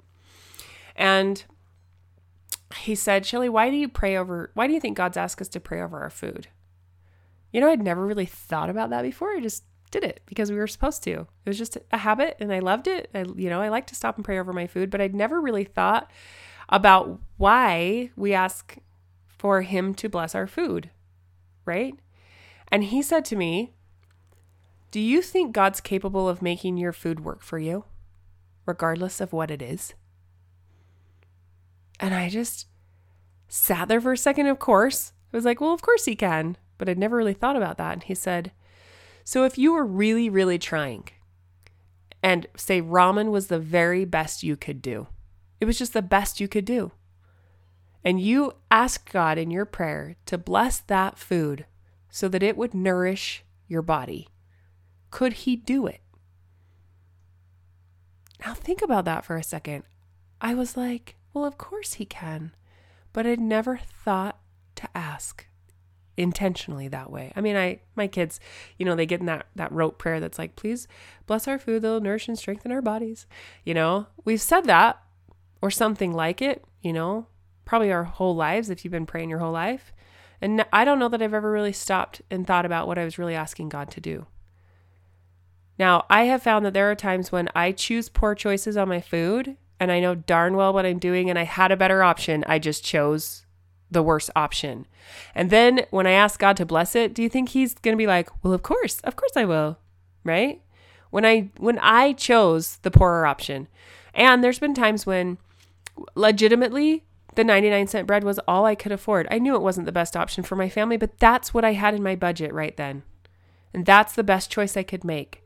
And 0.96 1.44
he 2.76 2.94
said, 2.94 3.26
Shelly, 3.26 3.48
why 3.48 3.70
do 3.70 3.76
you 3.76 3.88
pray 3.88 4.16
over, 4.16 4.50
why 4.54 4.66
do 4.66 4.72
you 4.72 4.80
think 4.80 4.96
God's 4.96 5.16
asked 5.16 5.40
us 5.40 5.48
to 5.48 5.60
pray 5.60 5.80
over 5.80 6.00
our 6.00 6.10
food? 6.10 6.48
You 7.52 7.60
know, 7.60 7.68
I'd 7.68 7.82
never 7.82 8.04
really 8.04 8.26
thought 8.26 8.70
about 8.70 8.90
that 8.90 9.02
before. 9.02 9.30
I 9.30 9.40
just 9.40 9.64
did 9.90 10.02
it 10.02 10.20
because 10.26 10.50
we 10.50 10.56
were 10.56 10.66
supposed 10.66 11.02
to. 11.04 11.10
It 11.12 11.48
was 11.48 11.58
just 11.58 11.78
a 11.92 11.98
habit 11.98 12.36
and 12.40 12.52
I 12.52 12.58
loved 12.58 12.88
it. 12.88 13.10
I, 13.14 13.24
you 13.36 13.48
know, 13.48 13.60
I 13.60 13.68
like 13.68 13.86
to 13.88 13.94
stop 13.94 14.16
and 14.16 14.24
pray 14.24 14.38
over 14.38 14.52
my 14.52 14.66
food, 14.66 14.90
but 14.90 15.00
I'd 15.00 15.14
never 15.14 15.40
really 15.40 15.64
thought 15.64 16.10
about 16.68 17.20
why 17.36 18.10
we 18.16 18.34
ask 18.34 18.76
for 19.28 19.62
Him 19.62 19.94
to 19.94 20.08
bless 20.08 20.34
our 20.34 20.46
food, 20.46 20.90
right? 21.64 21.94
And 22.68 22.84
He 22.84 23.02
said 23.02 23.24
to 23.26 23.36
me, 23.36 23.74
Do 24.90 25.00
you 25.00 25.22
think 25.22 25.52
God's 25.52 25.80
capable 25.80 26.28
of 26.28 26.42
making 26.42 26.76
your 26.76 26.92
food 26.92 27.20
work 27.20 27.42
for 27.42 27.58
you, 27.58 27.84
regardless 28.66 29.20
of 29.20 29.32
what 29.32 29.50
it 29.50 29.62
is? 29.62 29.94
And 32.00 32.14
I 32.14 32.28
just 32.28 32.66
sat 33.48 33.88
there 33.88 34.00
for 34.00 34.12
a 34.12 34.18
second, 34.18 34.46
of 34.46 34.58
course. 34.58 35.12
I 35.32 35.36
was 35.36 35.44
like, 35.44 35.60
Well, 35.60 35.72
of 35.72 35.82
course 35.82 36.04
He 36.04 36.16
can 36.16 36.56
but 36.78 36.88
I'd 36.88 36.98
never 36.98 37.16
really 37.16 37.34
thought 37.34 37.56
about 37.56 37.78
that. 37.78 37.92
And 37.92 38.02
he 38.02 38.14
said, 38.14 38.52
So 39.24 39.44
if 39.44 39.58
you 39.58 39.72
were 39.72 39.84
really, 39.84 40.28
really 40.28 40.58
trying 40.58 41.08
and 42.22 42.46
say 42.56 42.80
ramen 42.80 43.30
was 43.30 43.48
the 43.48 43.58
very 43.58 44.04
best 44.04 44.42
you 44.42 44.56
could 44.56 44.82
do, 44.82 45.08
it 45.60 45.66
was 45.66 45.78
just 45.78 45.92
the 45.92 46.02
best 46.02 46.40
you 46.40 46.48
could 46.48 46.64
do, 46.64 46.92
and 48.04 48.20
you 48.20 48.52
ask 48.70 49.10
God 49.10 49.38
in 49.38 49.50
your 49.50 49.64
prayer 49.64 50.16
to 50.26 50.36
bless 50.36 50.78
that 50.80 51.18
food 51.18 51.66
so 52.14 52.28
that 52.28 52.44
it 52.44 52.56
would 52.56 52.72
nourish 52.72 53.42
your 53.66 53.82
body, 53.82 54.28
could 55.10 55.32
He 55.32 55.56
do 55.56 55.88
it? 55.88 56.00
Now 58.46 58.54
think 58.54 58.82
about 58.82 59.04
that 59.06 59.24
for 59.24 59.36
a 59.36 59.42
second. 59.42 59.82
I 60.40 60.54
was 60.54 60.76
like, 60.76 61.16
Well, 61.32 61.44
of 61.44 61.58
course 61.58 61.94
He 61.94 62.04
can, 62.04 62.54
but 63.12 63.26
I'd 63.26 63.40
never 63.40 63.78
thought 63.78 64.38
to 64.76 64.88
ask 64.96 65.48
intentionally 66.16 66.86
that 66.86 67.10
way. 67.10 67.32
I 67.34 67.40
mean, 67.40 67.56
I 67.56 67.80
my 67.96 68.06
kids, 68.06 68.38
you 68.78 68.86
know, 68.86 68.94
they 68.94 69.06
get 69.06 69.18
in 69.18 69.26
that 69.26 69.48
that 69.56 69.72
rote 69.72 69.98
prayer 69.98 70.20
that's 70.20 70.38
like, 70.38 70.54
"Please 70.54 70.86
bless 71.26 71.48
our 71.48 71.58
food, 71.58 71.82
that'll 71.82 72.00
nourish 72.00 72.28
and 72.28 72.38
strengthen 72.38 72.70
our 72.70 72.82
bodies." 72.82 73.26
You 73.64 73.74
know, 73.74 74.06
we've 74.24 74.40
said 74.40 74.66
that 74.66 75.02
or 75.60 75.72
something 75.72 76.12
like 76.12 76.40
it, 76.40 76.64
you 76.80 76.92
know, 76.92 77.26
probably 77.64 77.90
our 77.90 78.04
whole 78.04 78.36
lives 78.36 78.70
if 78.70 78.84
you've 78.84 78.92
been 78.92 79.04
praying 79.04 79.30
your 79.30 79.40
whole 79.40 79.50
life. 79.50 79.92
And 80.44 80.62
I 80.74 80.84
don't 80.84 80.98
know 80.98 81.08
that 81.08 81.22
I've 81.22 81.32
ever 81.32 81.50
really 81.50 81.72
stopped 81.72 82.20
and 82.30 82.46
thought 82.46 82.66
about 82.66 82.86
what 82.86 82.98
I 82.98 83.04
was 83.04 83.16
really 83.16 83.34
asking 83.34 83.70
God 83.70 83.90
to 83.92 84.00
do. 84.00 84.26
Now, 85.78 86.04
I 86.10 86.24
have 86.24 86.42
found 86.42 86.66
that 86.66 86.74
there 86.74 86.90
are 86.90 86.94
times 86.94 87.32
when 87.32 87.48
I 87.54 87.72
choose 87.72 88.10
poor 88.10 88.34
choices 88.34 88.76
on 88.76 88.86
my 88.86 89.00
food 89.00 89.56
and 89.80 89.90
I 89.90 90.00
know 90.00 90.14
darn 90.14 90.54
well 90.54 90.74
what 90.74 90.84
I'm 90.84 90.98
doing 90.98 91.30
and 91.30 91.38
I 91.38 91.44
had 91.44 91.72
a 91.72 91.78
better 91.78 92.02
option. 92.02 92.44
I 92.46 92.58
just 92.58 92.84
chose 92.84 93.46
the 93.90 94.02
worst 94.02 94.28
option. 94.36 94.86
And 95.34 95.48
then 95.48 95.86
when 95.88 96.06
I 96.06 96.10
ask 96.10 96.38
God 96.38 96.58
to 96.58 96.66
bless 96.66 96.94
it, 96.94 97.14
do 97.14 97.22
you 97.22 97.30
think 97.30 97.48
he's 97.48 97.72
going 97.76 97.94
to 97.94 97.98
be 97.98 98.06
like, 98.06 98.28
"Well, 98.44 98.52
of 98.52 98.62
course. 98.62 99.00
Of 99.00 99.16
course 99.16 99.32
I 99.36 99.46
will." 99.46 99.78
Right? 100.24 100.60
When 101.08 101.24
I 101.24 101.52
when 101.56 101.78
I 101.78 102.12
chose 102.12 102.76
the 102.82 102.90
poorer 102.90 103.24
option. 103.24 103.66
And 104.12 104.44
there's 104.44 104.58
been 104.58 104.74
times 104.74 105.06
when 105.06 105.38
legitimately 106.14 107.02
the 107.36 107.44
99 107.44 107.86
cent 107.86 108.06
bread 108.06 108.24
was 108.24 108.38
all 108.40 108.64
I 108.64 108.74
could 108.74 108.92
afford. 108.92 109.26
I 109.30 109.38
knew 109.38 109.54
it 109.54 109.62
wasn't 109.62 109.86
the 109.86 109.92
best 109.92 110.16
option 110.16 110.44
for 110.44 110.56
my 110.56 110.68
family, 110.68 110.96
but 110.96 111.18
that's 111.18 111.52
what 111.52 111.64
I 111.64 111.72
had 111.72 111.94
in 111.94 112.02
my 112.02 112.14
budget 112.14 112.52
right 112.52 112.76
then. 112.76 113.02
And 113.72 113.86
that's 113.86 114.14
the 114.14 114.24
best 114.24 114.50
choice 114.50 114.76
I 114.76 114.82
could 114.82 115.04
make. 115.04 115.42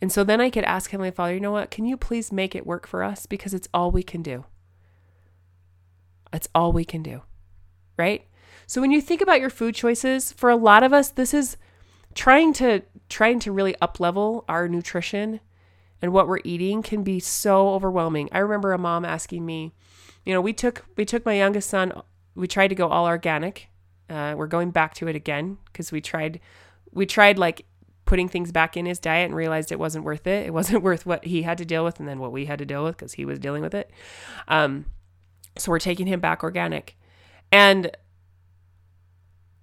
And 0.00 0.10
so 0.10 0.24
then 0.24 0.40
I 0.40 0.50
could 0.50 0.64
ask 0.64 0.90
Heavenly 0.90 1.12
Father, 1.12 1.34
you 1.34 1.40
know 1.40 1.52
what? 1.52 1.70
Can 1.70 1.84
you 1.84 1.96
please 1.96 2.32
make 2.32 2.54
it 2.54 2.66
work 2.66 2.86
for 2.86 3.02
us? 3.02 3.26
Because 3.26 3.54
it's 3.54 3.68
all 3.72 3.90
we 3.90 4.02
can 4.02 4.22
do. 4.22 4.44
It's 6.32 6.48
all 6.54 6.72
we 6.72 6.84
can 6.84 7.02
do 7.02 7.22
right? 8.02 8.26
So 8.66 8.80
when 8.80 8.90
you 8.90 9.00
think 9.00 9.20
about 9.20 9.40
your 9.40 9.50
food 9.50 9.74
choices, 9.74 10.32
for 10.32 10.50
a 10.50 10.56
lot 10.56 10.82
of 10.82 10.92
us, 10.92 11.10
this 11.10 11.34
is 11.34 11.56
trying 12.14 12.52
to 12.54 12.82
trying 13.08 13.38
to 13.40 13.52
really 13.52 13.74
up 13.80 14.00
level 14.00 14.44
our 14.48 14.68
nutrition 14.68 15.40
and 16.00 16.12
what 16.12 16.26
we're 16.26 16.40
eating 16.44 16.82
can 16.82 17.02
be 17.02 17.20
so 17.20 17.70
overwhelming. 17.70 18.28
I 18.32 18.38
remember 18.38 18.72
a 18.72 18.78
mom 18.78 19.04
asking 19.04 19.44
me, 19.46 19.72
you 20.24 20.32
know, 20.32 20.40
we 20.40 20.52
took 20.52 20.84
we 20.96 21.04
took 21.04 21.24
my 21.24 21.34
youngest 21.34 21.68
son, 21.68 21.92
we 22.34 22.46
tried 22.46 22.68
to 22.68 22.74
go 22.74 22.88
all 22.88 23.06
organic. 23.06 23.68
Uh, 24.08 24.34
we're 24.36 24.46
going 24.46 24.70
back 24.70 24.94
to 24.94 25.08
it 25.08 25.16
again 25.16 25.58
because 25.66 25.90
we 25.90 26.00
tried 26.00 26.40
we 26.92 27.06
tried 27.06 27.38
like 27.38 27.64
putting 28.04 28.28
things 28.28 28.52
back 28.52 28.76
in 28.76 28.84
his 28.84 28.98
diet 28.98 29.26
and 29.26 29.34
realized 29.34 29.72
it 29.72 29.78
wasn't 29.78 30.04
worth 30.04 30.26
it. 30.26 30.46
It 30.46 30.52
wasn't 30.52 30.82
worth 30.88 31.06
what 31.06 31.24
he 31.24 31.42
had 31.42 31.58
to 31.58 31.64
deal 31.64 31.84
with 31.84 31.98
and 31.98 32.08
then 32.08 32.18
what 32.18 32.32
we 32.32 32.46
had 32.46 32.58
to 32.58 32.66
deal 32.66 32.84
with 32.84 32.96
because 32.96 33.14
he 33.14 33.24
was 33.24 33.38
dealing 33.38 33.62
with 33.62 33.74
it. 33.74 33.90
Um, 34.48 34.86
so 35.56 35.70
we're 35.70 35.78
taking 35.78 36.06
him 36.06 36.20
back 36.20 36.42
organic. 36.42 36.96
And 37.50 37.90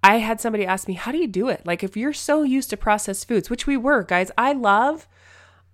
I 0.02 0.16
had 0.16 0.40
somebody 0.40 0.64
ask 0.64 0.88
me, 0.88 0.94
How 0.94 1.12
do 1.12 1.18
you 1.18 1.26
do 1.26 1.48
it? 1.48 1.66
Like, 1.66 1.84
if 1.84 1.96
you're 1.96 2.12
so 2.12 2.42
used 2.42 2.70
to 2.70 2.76
processed 2.76 3.28
foods, 3.28 3.50
which 3.50 3.66
we 3.66 3.76
were, 3.76 4.02
guys, 4.02 4.30
I 4.38 4.52
love 4.52 5.06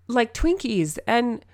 like 0.09 0.35
Twinkies 0.35 0.99
and 1.07 1.45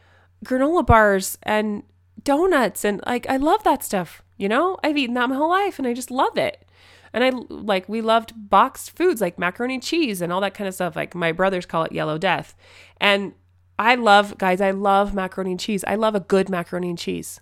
granola 0.45 0.85
bars 0.85 1.39
and 1.43 1.83
donuts. 2.25 2.85
And 2.85 3.01
like, 3.07 3.29
I 3.29 3.37
love 3.37 3.65
that 3.65 3.83
stuff. 3.83 4.23
You 4.37 4.49
know, 4.49 4.79
I've 4.83 4.97
eaten 4.97 5.15
that 5.15 5.29
my 5.29 5.37
whole 5.37 5.51
life 5.51 5.79
and 5.79 5.87
I 5.87 5.95
just 5.95 6.11
love 6.11 6.37
it. 6.37 6.65
And 7.13 7.23
I 7.23 7.31
like, 7.49 7.89
we 7.89 8.01
loved 8.01 8.33
boxed 8.51 8.97
foods 8.97 9.21
like 9.21 9.39
macaroni 9.39 9.75
and 9.75 9.83
cheese 9.83 10.23
and 10.23 10.33
all 10.33 10.41
that 10.41 10.55
kind 10.55 10.67
of 10.67 10.75
stuff. 10.75 10.97
Like, 10.97 11.15
my 11.15 11.31
brothers 11.33 11.67
call 11.67 11.85
it 11.85 11.93
yellow 11.93 12.19
death. 12.19 12.55
And 12.99 13.35
I 13.79 13.97
love, 13.97 14.39
guys, 14.39 14.61
I 14.61 14.71
love 14.71 15.15
macaroni 15.15 15.53
and 15.53 15.61
cheese. 15.61 15.85
I 15.87 15.97
love 15.97 16.15
a 16.15 16.21
good 16.21 16.49
macaroni 16.49 16.89
and 16.89 16.99
cheese. 16.99 17.41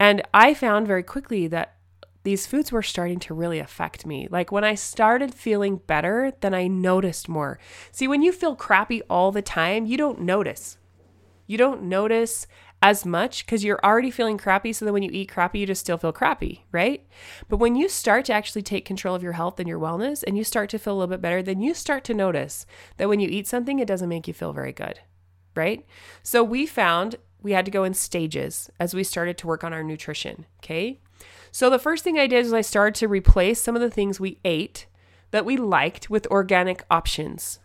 And 0.00 0.22
I 0.32 0.54
found 0.54 0.86
very 0.86 1.02
quickly 1.02 1.46
that 1.48 1.76
these 2.24 2.46
foods 2.46 2.70
were 2.70 2.82
starting 2.82 3.18
to 3.20 3.34
really 3.34 3.58
affect 3.58 4.06
me. 4.06 4.28
Like 4.30 4.52
when 4.52 4.64
I 4.64 4.74
started 4.74 5.34
feeling 5.34 5.76
better, 5.76 6.32
then 6.40 6.54
I 6.54 6.68
noticed 6.68 7.28
more. 7.28 7.58
See, 7.90 8.08
when 8.08 8.22
you 8.22 8.32
feel 8.32 8.54
crappy 8.54 9.02
all 9.02 9.32
the 9.32 9.42
time, 9.42 9.86
you 9.86 9.96
don't 9.96 10.20
notice. 10.20 10.78
You 11.46 11.58
don't 11.58 11.82
notice 11.82 12.46
as 12.82 13.06
much 13.06 13.46
because 13.46 13.62
you're 13.62 13.80
already 13.84 14.10
feeling 14.10 14.36
crappy. 14.36 14.72
So 14.72 14.84
then 14.84 14.92
when 14.92 15.04
you 15.04 15.10
eat 15.12 15.30
crappy, 15.30 15.60
you 15.60 15.66
just 15.66 15.80
still 15.80 15.96
feel 15.96 16.12
crappy, 16.12 16.66
right? 16.72 17.06
But 17.48 17.58
when 17.58 17.76
you 17.76 17.88
start 17.88 18.24
to 18.26 18.32
actually 18.32 18.62
take 18.62 18.84
control 18.84 19.14
of 19.14 19.22
your 19.22 19.32
health 19.32 19.60
and 19.60 19.68
your 19.68 19.78
wellness 19.78 20.24
and 20.26 20.36
you 20.36 20.42
start 20.42 20.68
to 20.70 20.78
feel 20.78 20.94
a 20.94 20.96
little 20.96 21.14
bit 21.14 21.22
better, 21.22 21.42
then 21.42 21.62
you 21.62 21.74
start 21.74 22.02
to 22.04 22.14
notice 22.14 22.66
that 22.96 23.08
when 23.08 23.20
you 23.20 23.28
eat 23.28 23.46
something, 23.46 23.78
it 23.78 23.88
doesn't 23.88 24.08
make 24.08 24.26
you 24.26 24.34
feel 24.34 24.52
very 24.52 24.72
good, 24.72 25.00
right? 25.54 25.86
So 26.24 26.42
we 26.42 26.66
found 26.66 27.16
we 27.40 27.52
had 27.52 27.64
to 27.64 27.70
go 27.70 27.84
in 27.84 27.94
stages 27.94 28.70
as 28.78 28.94
we 28.94 29.04
started 29.04 29.38
to 29.38 29.46
work 29.46 29.64
on 29.64 29.72
our 29.72 29.82
nutrition, 29.82 30.46
okay? 30.58 31.00
So 31.50 31.70
the 31.70 31.78
first 31.78 32.02
thing 32.02 32.18
I 32.18 32.26
did 32.26 32.44
is 32.44 32.52
I 32.52 32.60
started 32.60 32.94
to 32.96 33.08
replace 33.08 33.60
some 33.60 33.76
of 33.76 33.82
the 33.82 33.90
things 33.90 34.18
we 34.18 34.38
ate 34.44 34.86
that 35.30 35.44
we 35.44 35.56
liked 35.56 36.10
with 36.10 36.26
organic 36.28 36.84
options. 36.90 37.58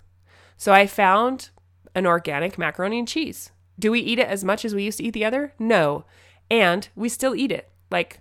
So 0.57 0.73
I 0.73 0.87
found 0.87 1.49
an 1.95 2.05
organic 2.05 2.57
macaroni 2.57 2.99
and 2.99 3.07
cheese. 3.07 3.51
Do 3.79 3.91
we 3.91 3.99
eat 3.99 4.19
it 4.19 4.27
as 4.27 4.43
much 4.43 4.65
as 4.65 4.73
we 4.73 4.83
used 4.83 4.97
to 4.99 5.03
eat 5.03 5.13
the 5.13 5.25
other? 5.25 5.53
No. 5.59 6.05
And 6.49 6.87
we 6.95 7.09
still 7.09 7.35
eat 7.35 7.51
it 7.51 7.69
like 7.91 8.19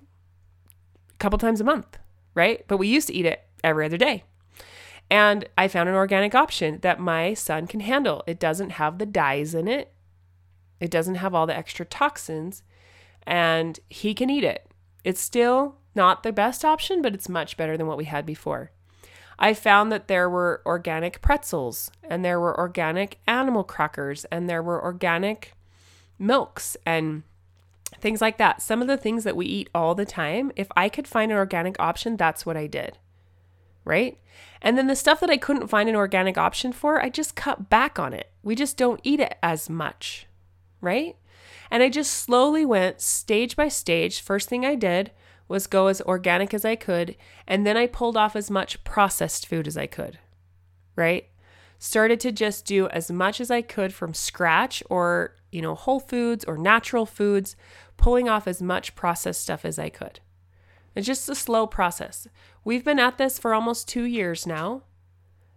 a 1.15 1.17
couple 1.19 1.39
times 1.39 1.61
a 1.61 1.65
month, 1.65 1.99
right? 2.35 2.65
But 2.69 2.77
we 2.77 2.89
used 2.89 3.09
to 3.09 3.15
eat 3.15 3.27
it 3.27 3.45
every 3.65 3.87
other 3.87 3.97
day. 3.97 4.25
And 5.11 5.49
I 5.57 5.69
found 5.69 5.89
an 5.89 5.95
organic 5.95 6.35
option 6.35 6.81
that 6.81 6.99
my 6.99 7.35
son 7.35 7.67
can 7.67 7.81
handle. 7.81 8.25
It 8.27 8.41
doesn't 8.41 8.71
have 8.71 8.99
the 8.99 9.07
dyes 9.07 9.55
in 9.55 9.69
it, 9.69 9.93
it 10.81 10.91
doesn't 10.91 11.15
have 11.17 11.35
all 11.35 11.47
the 11.47 11.57
extra 11.57 11.87
toxins, 11.87 12.63
and 13.27 13.81
he 13.89 14.15
can 14.15 14.31
eat 14.31 14.45
it 14.45 14.69
It's 15.05 15.21
still 15.21 15.77
not 15.95 16.23
the 16.23 16.33
best 16.33 16.65
option, 16.65 17.01
but 17.01 17.15
it's 17.15 17.29
much 17.29 17.57
better 17.57 17.77
than 17.77 17.87
what 17.87 17.97
we 17.97 18.05
had 18.05 18.27
before. 18.27 18.73
I 19.39 19.55
found 19.55 19.93
that 19.93 20.09
there 20.09 20.31
were 20.31 20.63
organic 20.65 21.21
pretzels 21.21 21.91
and 22.03 22.25
there 22.25 22.41
were 22.41 22.59
organic 22.59 23.19
animal 23.27 23.65
crackers 23.65 24.25
and 24.27 24.49
there 24.49 24.63
were 24.63 24.83
organic 24.83 25.55
milks 26.19 26.77
and 26.87 27.23
things 28.01 28.21
like 28.21 28.39
that. 28.39 28.63
Some 28.63 28.81
of 28.81 28.89
the 28.89 28.97
things 28.97 29.25
that 29.25 29.37
we 29.37 29.47
eat 29.47 29.71
all 29.75 29.95
the 29.95 30.07
time, 30.07 30.53
if 30.57 30.69
I 30.77 30.89
could 30.89 31.07
find 31.07 31.31
an 31.31 31.39
organic 31.39 31.79
option, 31.79 32.17
that's 32.17 32.47
what 32.47 32.57
I 32.57 32.67
did. 32.67 32.99
Right? 33.85 34.19
And 34.61 34.77
then 34.77 34.87
the 34.87 34.97
stuff 34.97 35.21
that 35.21 35.31
I 35.31 35.37
couldn't 35.37 35.69
find 35.69 35.89
an 35.89 35.95
organic 35.95 36.37
option 36.37 36.73
for, 36.73 37.01
I 37.01 37.09
just 37.09 37.37
cut 37.37 37.69
back 37.69 37.99
on 37.99 38.13
it. 38.13 38.31
We 38.43 38.55
just 38.55 38.77
don't 38.77 39.01
eat 39.05 39.21
it 39.21 39.37
as 39.43 39.71
much. 39.71 40.27
Right? 40.81 41.17
And 41.71 41.83
I 41.83 41.89
just 41.89 42.13
slowly 42.13 42.65
went 42.65 43.01
stage 43.01 43.55
by 43.55 43.69
stage. 43.69 44.21
First 44.21 44.49
thing 44.49 44.65
I 44.65 44.75
did 44.75 45.13
was 45.49 45.67
go 45.67 45.87
as 45.87 46.01
organic 46.03 46.53
as 46.53 46.65
I 46.65 46.77
could, 46.77 47.17
and 47.47 47.67
then 47.67 47.77
I 47.77 47.87
pulled 47.87 48.17
off 48.17 48.35
as 48.37 48.51
much 48.51 48.83
processed 48.85 49.47
food 49.47 49.67
as 49.67 49.77
I 49.77 49.87
could, 49.87 50.19
right? 50.97 51.29
Started 51.79 52.21
to 52.21 52.33
just 52.33 52.65
do 52.65 52.89
as 52.89 53.11
much 53.11 53.41
as 53.41 53.51
I 53.51 53.63
could 53.63 53.93
from 53.93 54.15
scratch 54.15 54.83
or, 54.89 55.37
you 55.53 55.63
know, 55.63 55.75
whole 55.75 56.01
foods 56.01 56.45
or 56.45 56.57
natural 56.57 57.07
foods, 57.07 57.55
pulling 57.97 58.29
off 58.29 58.49
as 58.49 58.61
much 58.61 58.95
processed 58.95 59.43
stuff 59.43 59.65
as 59.65 59.79
I 59.79 59.89
could. 59.89 60.21
It's 60.95 61.07
just 61.07 61.29
a 61.29 61.35
slow 61.35 61.67
process. 61.67 62.27
We've 62.65 62.85
been 62.85 62.99
at 62.99 63.19
this 63.19 63.39
for 63.39 63.53
almost 63.53 63.89
two 63.89 64.05
years 64.05 64.47
now, 64.47 64.83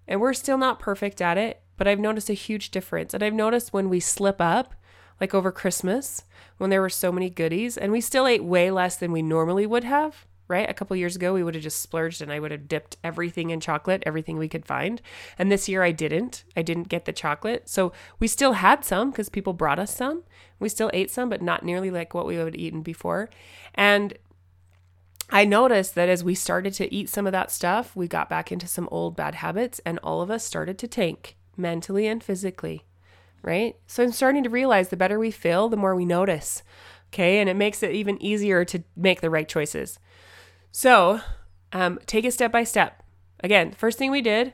and 0.08 0.20
we're 0.20 0.34
still 0.34 0.58
not 0.58 0.80
perfect 0.80 1.22
at 1.22 1.38
it, 1.38 1.62
but 1.78 1.88
I've 1.88 2.00
noticed 2.00 2.30
a 2.30 2.34
huge 2.34 2.72
difference. 2.72 3.14
And 3.14 3.24
I've 3.24 3.34
noticed 3.34 3.72
when 3.72 3.90
we 3.90 4.02
slip 4.02 4.42
up, 4.42 4.76
like 5.20 5.34
over 5.34 5.52
Christmas 5.52 6.24
when 6.58 6.70
there 6.70 6.82
were 6.82 6.90
so 6.90 7.12
many 7.12 7.30
goodies 7.30 7.78
and 7.78 7.92
we 7.92 8.02
still 8.02 8.28
ate 8.28 8.44
way 8.44 8.72
less 8.72 8.96
than 8.96 9.12
we 9.12 9.22
normally 9.22 9.66
would 9.66 9.84
have, 9.84 10.26
right? 10.48 10.70
A 10.70 10.74
couple 10.74 10.96
years 10.96 11.16
ago 11.16 11.34
we 11.34 11.44
would 11.44 11.56
have 11.56 11.64
just 11.64 11.82
splurged 11.82 12.22
and 12.22 12.32
I 12.32 12.40
would 12.40 12.52
have 12.52 12.68
dipped 12.68 12.98
everything 13.04 13.50
in 13.50 13.60
chocolate, 13.60 14.04
everything 14.06 14.38
we 14.38 14.50
could 14.50 14.66
find. 14.66 15.02
And 15.38 15.52
this 15.52 15.70
year 15.70 15.84
I 15.84 15.92
didn't. 15.92 16.44
I 16.56 16.62
didn't 16.62 16.90
get 16.90 17.06
the 17.06 17.14
chocolate. 17.14 17.70
So 17.70 17.92
we 18.20 18.28
still 18.28 18.54
had 18.54 18.84
some 18.84 19.12
because 19.12 19.30
people 19.30 19.54
brought 19.54 19.80
us 19.80 19.96
some. 19.96 20.24
We 20.60 20.70
still 20.70 20.92
ate 20.94 21.12
some, 21.12 21.30
but 21.30 21.42
not 21.42 21.64
nearly 21.64 21.92
like 21.92 22.14
what 22.14 22.26
we 22.26 22.38
would 22.38 22.48
have 22.48 22.56
eaten 22.56 22.82
before. 22.82 23.30
And 23.76 24.18
I 25.30 25.46
noticed 25.46 25.96
that 25.96 26.10
as 26.10 26.24
we 26.24 26.34
started 26.34 26.74
to 26.76 26.94
eat 26.94 27.08
some 27.08 27.28
of 27.28 27.32
that 27.34 27.52
stuff, 27.52 27.96
we 27.96 28.08
got 28.08 28.30
back 28.30 28.52
into 28.52 28.68
some 28.68 28.90
old 28.92 29.16
bad 29.16 29.36
habits 29.36 29.80
and 29.86 30.00
all 30.00 30.22
of 30.22 30.32
us 30.32 30.44
started 30.44 30.80
to 30.80 30.88
tank 30.88 31.38
mentally 31.56 32.08
and 32.08 32.24
physically 32.24 32.86
right? 33.42 33.76
So 33.88 34.04
I'm 34.04 34.12
starting 34.12 34.44
to 34.44 34.50
realize 34.50 34.90
the 34.90 34.98
better 34.98 35.20
we 35.20 35.32
feel, 35.32 35.70
the 35.70 35.78
more 35.78 35.96
we 35.96 36.06
notice. 36.06 36.64
Okay. 37.08 37.40
And 37.40 37.50
it 37.50 37.56
makes 37.56 37.82
it 37.82 37.92
even 37.92 38.22
easier 38.22 38.64
to 38.66 38.84
make 38.96 39.22
the 39.22 39.30
right 39.30 39.48
choices. 39.48 40.00
So 40.72 41.22
um, 41.74 42.00
take 42.06 42.26
it 42.26 42.34
step 42.34 42.52
by 42.52 42.64
step. 42.64 43.04
Again, 43.42 43.72
first 43.72 43.98
thing 43.98 44.12
we 44.12 44.22
did, 44.22 44.54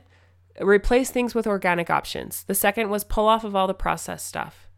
replace 0.60 1.10
things 1.10 1.34
with 1.34 1.46
organic 1.46 1.90
options. 1.90 2.44
The 2.44 2.54
second 2.54 2.88
was 2.88 3.04
pull 3.04 3.26
off 3.26 3.44
of 3.44 3.54
all 3.54 3.66
the 3.66 3.74
processed 3.74 4.26
stuff. 4.26 4.68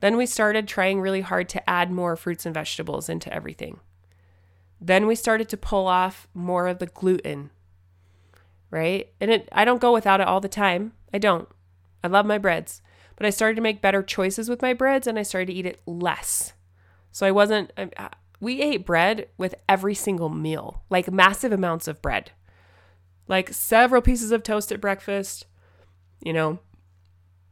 Then 0.00 0.16
we 0.16 0.26
started 0.26 0.68
trying 0.68 1.00
really 1.00 1.22
hard 1.22 1.48
to 1.50 1.70
add 1.70 1.90
more 1.90 2.16
fruits 2.16 2.44
and 2.44 2.54
vegetables 2.54 3.08
into 3.08 3.32
everything. 3.32 3.80
Then 4.80 5.06
we 5.06 5.14
started 5.14 5.48
to 5.48 5.56
pull 5.56 5.86
off 5.86 6.28
more 6.34 6.66
of 6.66 6.78
the 6.78 6.86
gluten, 6.86 7.50
right? 8.70 9.10
And 9.20 9.30
it 9.30 9.48
I 9.52 9.64
don't 9.64 9.80
go 9.80 9.92
without 9.92 10.20
it 10.20 10.28
all 10.28 10.40
the 10.40 10.48
time. 10.48 10.92
I 11.14 11.18
don't. 11.18 11.48
I 12.04 12.08
love 12.08 12.26
my 12.26 12.36
breads. 12.36 12.82
But 13.16 13.26
I 13.26 13.30
started 13.30 13.56
to 13.56 13.62
make 13.62 13.82
better 13.82 14.02
choices 14.02 14.48
with 14.48 14.62
my 14.62 14.72
breads 14.72 15.06
and 15.06 15.18
I 15.18 15.22
started 15.22 15.46
to 15.46 15.54
eat 15.54 15.66
it 15.66 15.80
less. 15.86 16.52
So 17.10 17.26
I 17.26 17.30
wasn't, 17.30 17.72
we 18.40 18.60
ate 18.60 18.84
bread 18.84 19.28
with 19.38 19.54
every 19.68 19.94
single 19.94 20.28
meal, 20.28 20.82
like 20.90 21.10
massive 21.10 21.52
amounts 21.52 21.88
of 21.88 22.02
bread, 22.02 22.32
like 23.26 23.52
several 23.52 24.02
pieces 24.02 24.32
of 24.32 24.42
toast 24.42 24.70
at 24.70 24.80
breakfast, 24.80 25.46
you 26.22 26.32
know, 26.32 26.58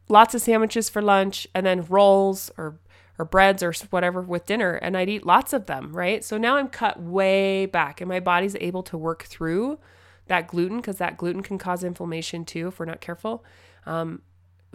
lots 0.07 0.35
of 0.35 0.41
sandwiches 0.41 0.89
for 0.89 1.01
lunch, 1.01 1.47
and 1.55 1.65
then 1.65 1.85
rolls 1.85 2.51
or 2.57 2.79
or 3.17 3.25
breads 3.25 3.63
or 3.63 3.73
whatever 3.91 4.21
with 4.21 4.45
dinner 4.45 4.73
and 4.73 4.97
I'd 4.97 5.09
eat 5.09 5.25
lots 5.25 5.53
of 5.53 5.67
them, 5.67 5.95
right? 5.95 6.23
So 6.23 6.37
now 6.37 6.57
I'm 6.57 6.67
cut 6.67 7.01
way 7.01 7.65
back 7.65 8.01
and 8.01 8.09
my 8.09 8.19
body's 8.19 8.57
able 8.59 8.83
to 8.83 8.97
work 8.97 9.23
through 9.23 9.79
that 10.27 10.47
gluten 10.47 10.77
because 10.77 10.97
that 10.97 11.17
gluten 11.17 11.41
can 11.41 11.57
cause 11.57 11.83
inflammation 11.83 12.43
too 12.43 12.67
if 12.67 12.79
we're 12.79 12.85
not 12.85 12.99
careful. 12.99 13.45
Um, 13.85 14.21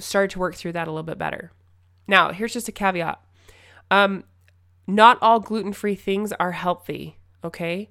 started 0.01 0.31
to 0.31 0.39
work 0.39 0.55
through 0.55 0.73
that 0.73 0.89
a 0.89 0.91
little 0.91 1.03
bit 1.03 1.19
better. 1.19 1.53
Now, 2.07 2.33
here's 2.33 2.53
just 2.53 2.69
a 2.69 2.73
caveat. 2.73 3.21
Um, 3.91 4.25
not 4.87 5.19
all 5.23 5.41
gluten-free 5.41 5.95
things 5.95 6.33
are 6.33 6.53
healthy, 6.53 7.17
okay? 7.45 7.91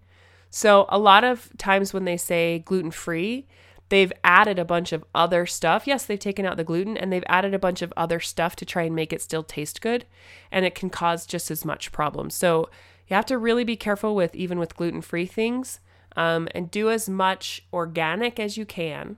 So 0.50 0.86
a 0.90 1.00
lot 1.00 1.24
of 1.24 1.50
times 1.58 1.94
when 1.94 2.06
they 2.06 2.18
say 2.18 2.60
gluten-free, 2.60 3.48
they've 3.90 4.14
added 4.24 4.60
a 4.60 4.66
bunch 4.66 4.92
of 4.92 5.04
other 5.16 5.46
stuff. 5.46 5.88
Yes, 5.88 6.06
they've 6.06 6.20
taken 6.20 6.46
out 6.46 6.58
the 6.58 6.64
gluten 6.64 6.98
and 6.98 7.12
they've 7.12 7.24
added 7.28 7.54
a 7.54 7.60
bunch 7.60 7.82
of 7.82 7.94
other 7.96 8.20
stuff 8.20 8.56
to 8.58 8.66
try 8.66 8.84
and 8.84 8.96
make 8.96 9.14
it 9.14 9.22
still 9.22 9.44
taste 9.44 9.82
good, 9.82 10.06
and 10.52 10.66
it 10.66 10.76
can 10.76 10.90
cause 10.90 11.26
just 11.26 11.50
as 11.50 11.64
much 11.64 11.92
problems. 11.92 12.36
So 12.36 12.70
you 13.08 13.16
have 13.16 13.26
to 13.28 13.38
really 13.38 13.64
be 13.64 13.76
careful 13.76 14.16
with 14.16 14.36
even 14.36 14.60
with 14.60 14.76
gluten-free 14.76 15.28
things, 15.28 15.80
um, 16.16 16.48
and 16.54 16.72
do 16.72 16.90
as 16.90 17.08
much 17.08 17.66
organic 17.72 18.40
as 18.40 18.58
you 18.58 18.66
can 18.66 19.18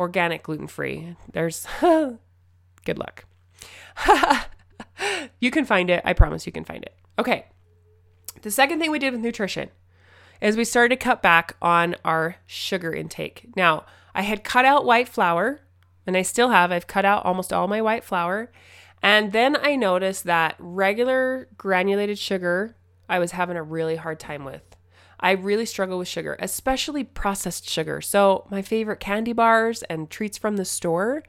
organic 0.00 0.42
gluten 0.42 0.66
free. 0.66 1.14
There's 1.32 1.66
good 1.80 2.98
luck. 2.98 3.26
you 5.40 5.50
can 5.50 5.66
find 5.66 5.90
it. 5.90 6.00
I 6.04 6.14
promise 6.14 6.46
you 6.46 6.52
can 6.52 6.64
find 6.64 6.82
it. 6.82 6.96
Okay. 7.18 7.46
The 8.40 8.50
second 8.50 8.80
thing 8.80 8.90
we 8.90 8.98
did 8.98 9.12
with 9.12 9.20
nutrition 9.20 9.68
is 10.40 10.56
we 10.56 10.64
started 10.64 10.98
to 10.98 11.04
cut 11.04 11.20
back 11.20 11.54
on 11.60 11.96
our 12.02 12.36
sugar 12.46 12.94
intake. 12.94 13.48
Now, 13.54 13.84
I 14.14 14.22
had 14.22 14.42
cut 14.42 14.64
out 14.64 14.86
white 14.86 15.06
flour, 15.08 15.60
and 16.06 16.16
I 16.16 16.22
still 16.22 16.48
have. 16.48 16.72
I've 16.72 16.86
cut 16.86 17.04
out 17.04 17.26
almost 17.26 17.52
all 17.52 17.68
my 17.68 17.82
white 17.82 18.02
flour. 18.02 18.50
And 19.02 19.32
then 19.32 19.54
I 19.54 19.76
noticed 19.76 20.24
that 20.24 20.56
regular 20.58 21.48
granulated 21.58 22.18
sugar, 22.18 22.74
I 23.06 23.18
was 23.18 23.32
having 23.32 23.58
a 23.58 23.62
really 23.62 23.96
hard 23.96 24.18
time 24.18 24.46
with. 24.46 24.69
I 25.20 25.32
really 25.32 25.66
struggle 25.66 25.98
with 25.98 26.08
sugar, 26.08 26.36
especially 26.40 27.04
processed 27.04 27.68
sugar. 27.68 28.00
So, 28.00 28.46
my 28.50 28.62
favorite 28.62 29.00
candy 29.00 29.32
bars 29.32 29.82
and 29.84 30.10
treats 30.10 30.38
from 30.38 30.56
the 30.56 30.64
store. 30.64 31.22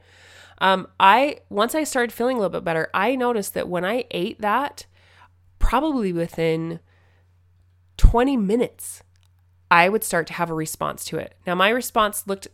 Um, 0.58 0.88
I 0.98 1.38
once 1.50 1.74
I 1.74 1.84
started 1.84 2.12
feeling 2.12 2.36
a 2.36 2.40
little 2.40 2.58
bit 2.58 2.64
better, 2.64 2.88
I 2.94 3.16
noticed 3.16 3.54
that 3.54 3.68
when 3.68 3.84
I 3.84 4.04
ate 4.10 4.40
that, 4.40 4.86
probably 5.58 6.12
within 6.12 6.80
20 7.98 8.36
minutes, 8.36 9.02
I 9.70 9.88
would 9.88 10.04
start 10.04 10.26
to 10.28 10.34
have 10.34 10.50
a 10.50 10.54
response 10.54 11.04
to 11.06 11.18
it. 11.18 11.34
Now, 11.46 11.54
my 11.54 11.68
response 11.68 12.26
looked 12.26 12.48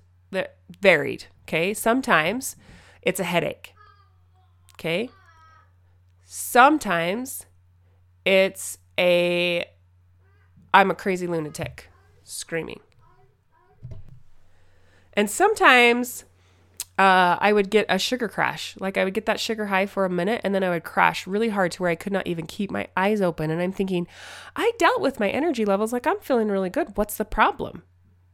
varied. 0.81 1.27
Okay. 1.45 1.75
Sometimes 1.75 2.57
it's 3.03 3.21
a 3.21 3.25
headache. 3.25 3.75
Okay. 4.75 5.11
Sometimes 6.25 7.47
it's 8.25 8.79
a 8.99 9.65
I'm 10.73 10.91
a 10.91 10.95
crazy 10.95 11.27
lunatic 11.27 11.89
screaming. 12.25 12.81
And 15.15 15.29
sometimes 15.29 16.25
uh, 16.99 17.39
I 17.41 17.53
would 17.53 17.71
get 17.71 17.87
a 17.89 17.99
sugar 17.99 18.29
crash. 18.29 18.75
Like 18.79 18.97
I 18.97 19.05
would 19.05 19.15
get 19.15 19.27
that 19.27 19.41
sugar 19.41 19.67
high 19.67 19.87
for 19.87 20.05
a 20.05 20.11
minute 20.11 20.41
and 20.43 20.55
then 20.55 20.65
I 20.65 20.71
would 20.71 20.85
crash 20.85 21.27
really 21.27 21.49
hard 21.49 21.73
to 21.73 21.83
where 21.83 21.91
I 21.91 21.95
could 21.95 22.13
not 22.13 22.27
even 22.27 22.47
keep 22.47 22.71
my 22.71 22.89
eyes 22.97 23.21
open. 23.21 23.51
And 23.51 23.63
I'm 23.63 23.73
thinking, 23.73 24.07
I 24.57 24.73
dealt 24.79 25.01
with 25.01 25.21
my 25.21 25.29
energy 25.29 25.65
levels 25.65 25.93
like 25.93 26.07
I'm 26.07 26.21
feeling 26.21 26.49
really 26.49 26.71
good. 26.71 26.97
What's 26.97 27.17
the 27.17 27.25
problem? 27.25 27.83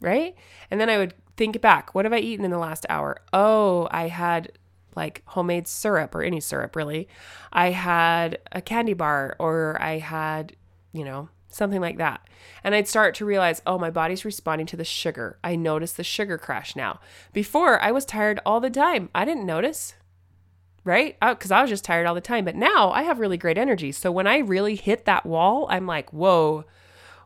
Right. 0.01 0.35
And 0.71 0.81
then 0.81 0.89
I 0.89 0.99
would 0.99 1.15
think 1.37 1.61
back 1.61 1.95
what 1.95 2.05
have 2.05 2.13
I 2.13 2.19
eaten 2.19 2.45
in 2.45 2.51
the 2.51 2.59
last 2.59 2.87
hour? 2.89 3.19
Oh, 3.33 3.87
I 3.91 4.09
had 4.09 4.53
like 4.97 5.23
homemade 5.27 5.69
syrup 5.69 6.15
or 6.15 6.23
any 6.23 6.41
syrup 6.41 6.75
really. 6.75 7.09
I 7.53 7.71
had 7.71 8.39
a 8.51 8.63
candy 8.63 8.95
bar 8.95 9.37
or 9.39 9.77
I 9.81 9.99
had, 9.99 10.57
you 10.93 11.05
know, 11.05 11.29
something 11.55 11.81
like 11.81 11.99
that. 11.99 12.27
And 12.63 12.75
I'd 12.75 12.89
start 12.89 13.15
to 13.17 13.25
realize, 13.25 13.63
oh, 13.67 13.79
my 13.79 13.91
body's 13.91 14.25
responding 14.25 14.67
to 14.69 14.77
the 14.77 14.85
sugar. 14.85 15.39
I 15.45 15.57
notice 15.57 15.93
the 15.93 16.05
sugar 16.05 16.39
crash 16.39 16.75
now. 16.75 17.01
Before, 17.33 17.81
I 17.81 17.93
was 17.93 18.05
tired 18.05 18.41
all 18.45 18.61
the 18.61 18.71
time. 18.71 19.09
I 19.15 19.25
didn't 19.25 19.47
notice, 19.47 19.95
right? 20.85 21.17
Because 21.21 21.53
uh, 21.53 21.57
I 21.57 21.61
was 21.63 21.71
just 21.71 21.85
tired 21.85 22.07
all 22.07 22.15
the 22.15 22.21
time. 22.21 22.45
But 22.45 22.57
now 22.57 22.91
I 22.91 23.03
have 23.03 23.21
really 23.21 23.39
great 23.39 23.59
energy. 23.59 23.93
So 23.93 24.11
when 24.11 24.27
I 24.27 24.39
really 24.39 24.75
hit 24.75 25.05
that 25.05 25.27
wall, 25.27 25.67
I'm 25.71 25.87
like, 25.87 26.13
whoa, 26.13 26.65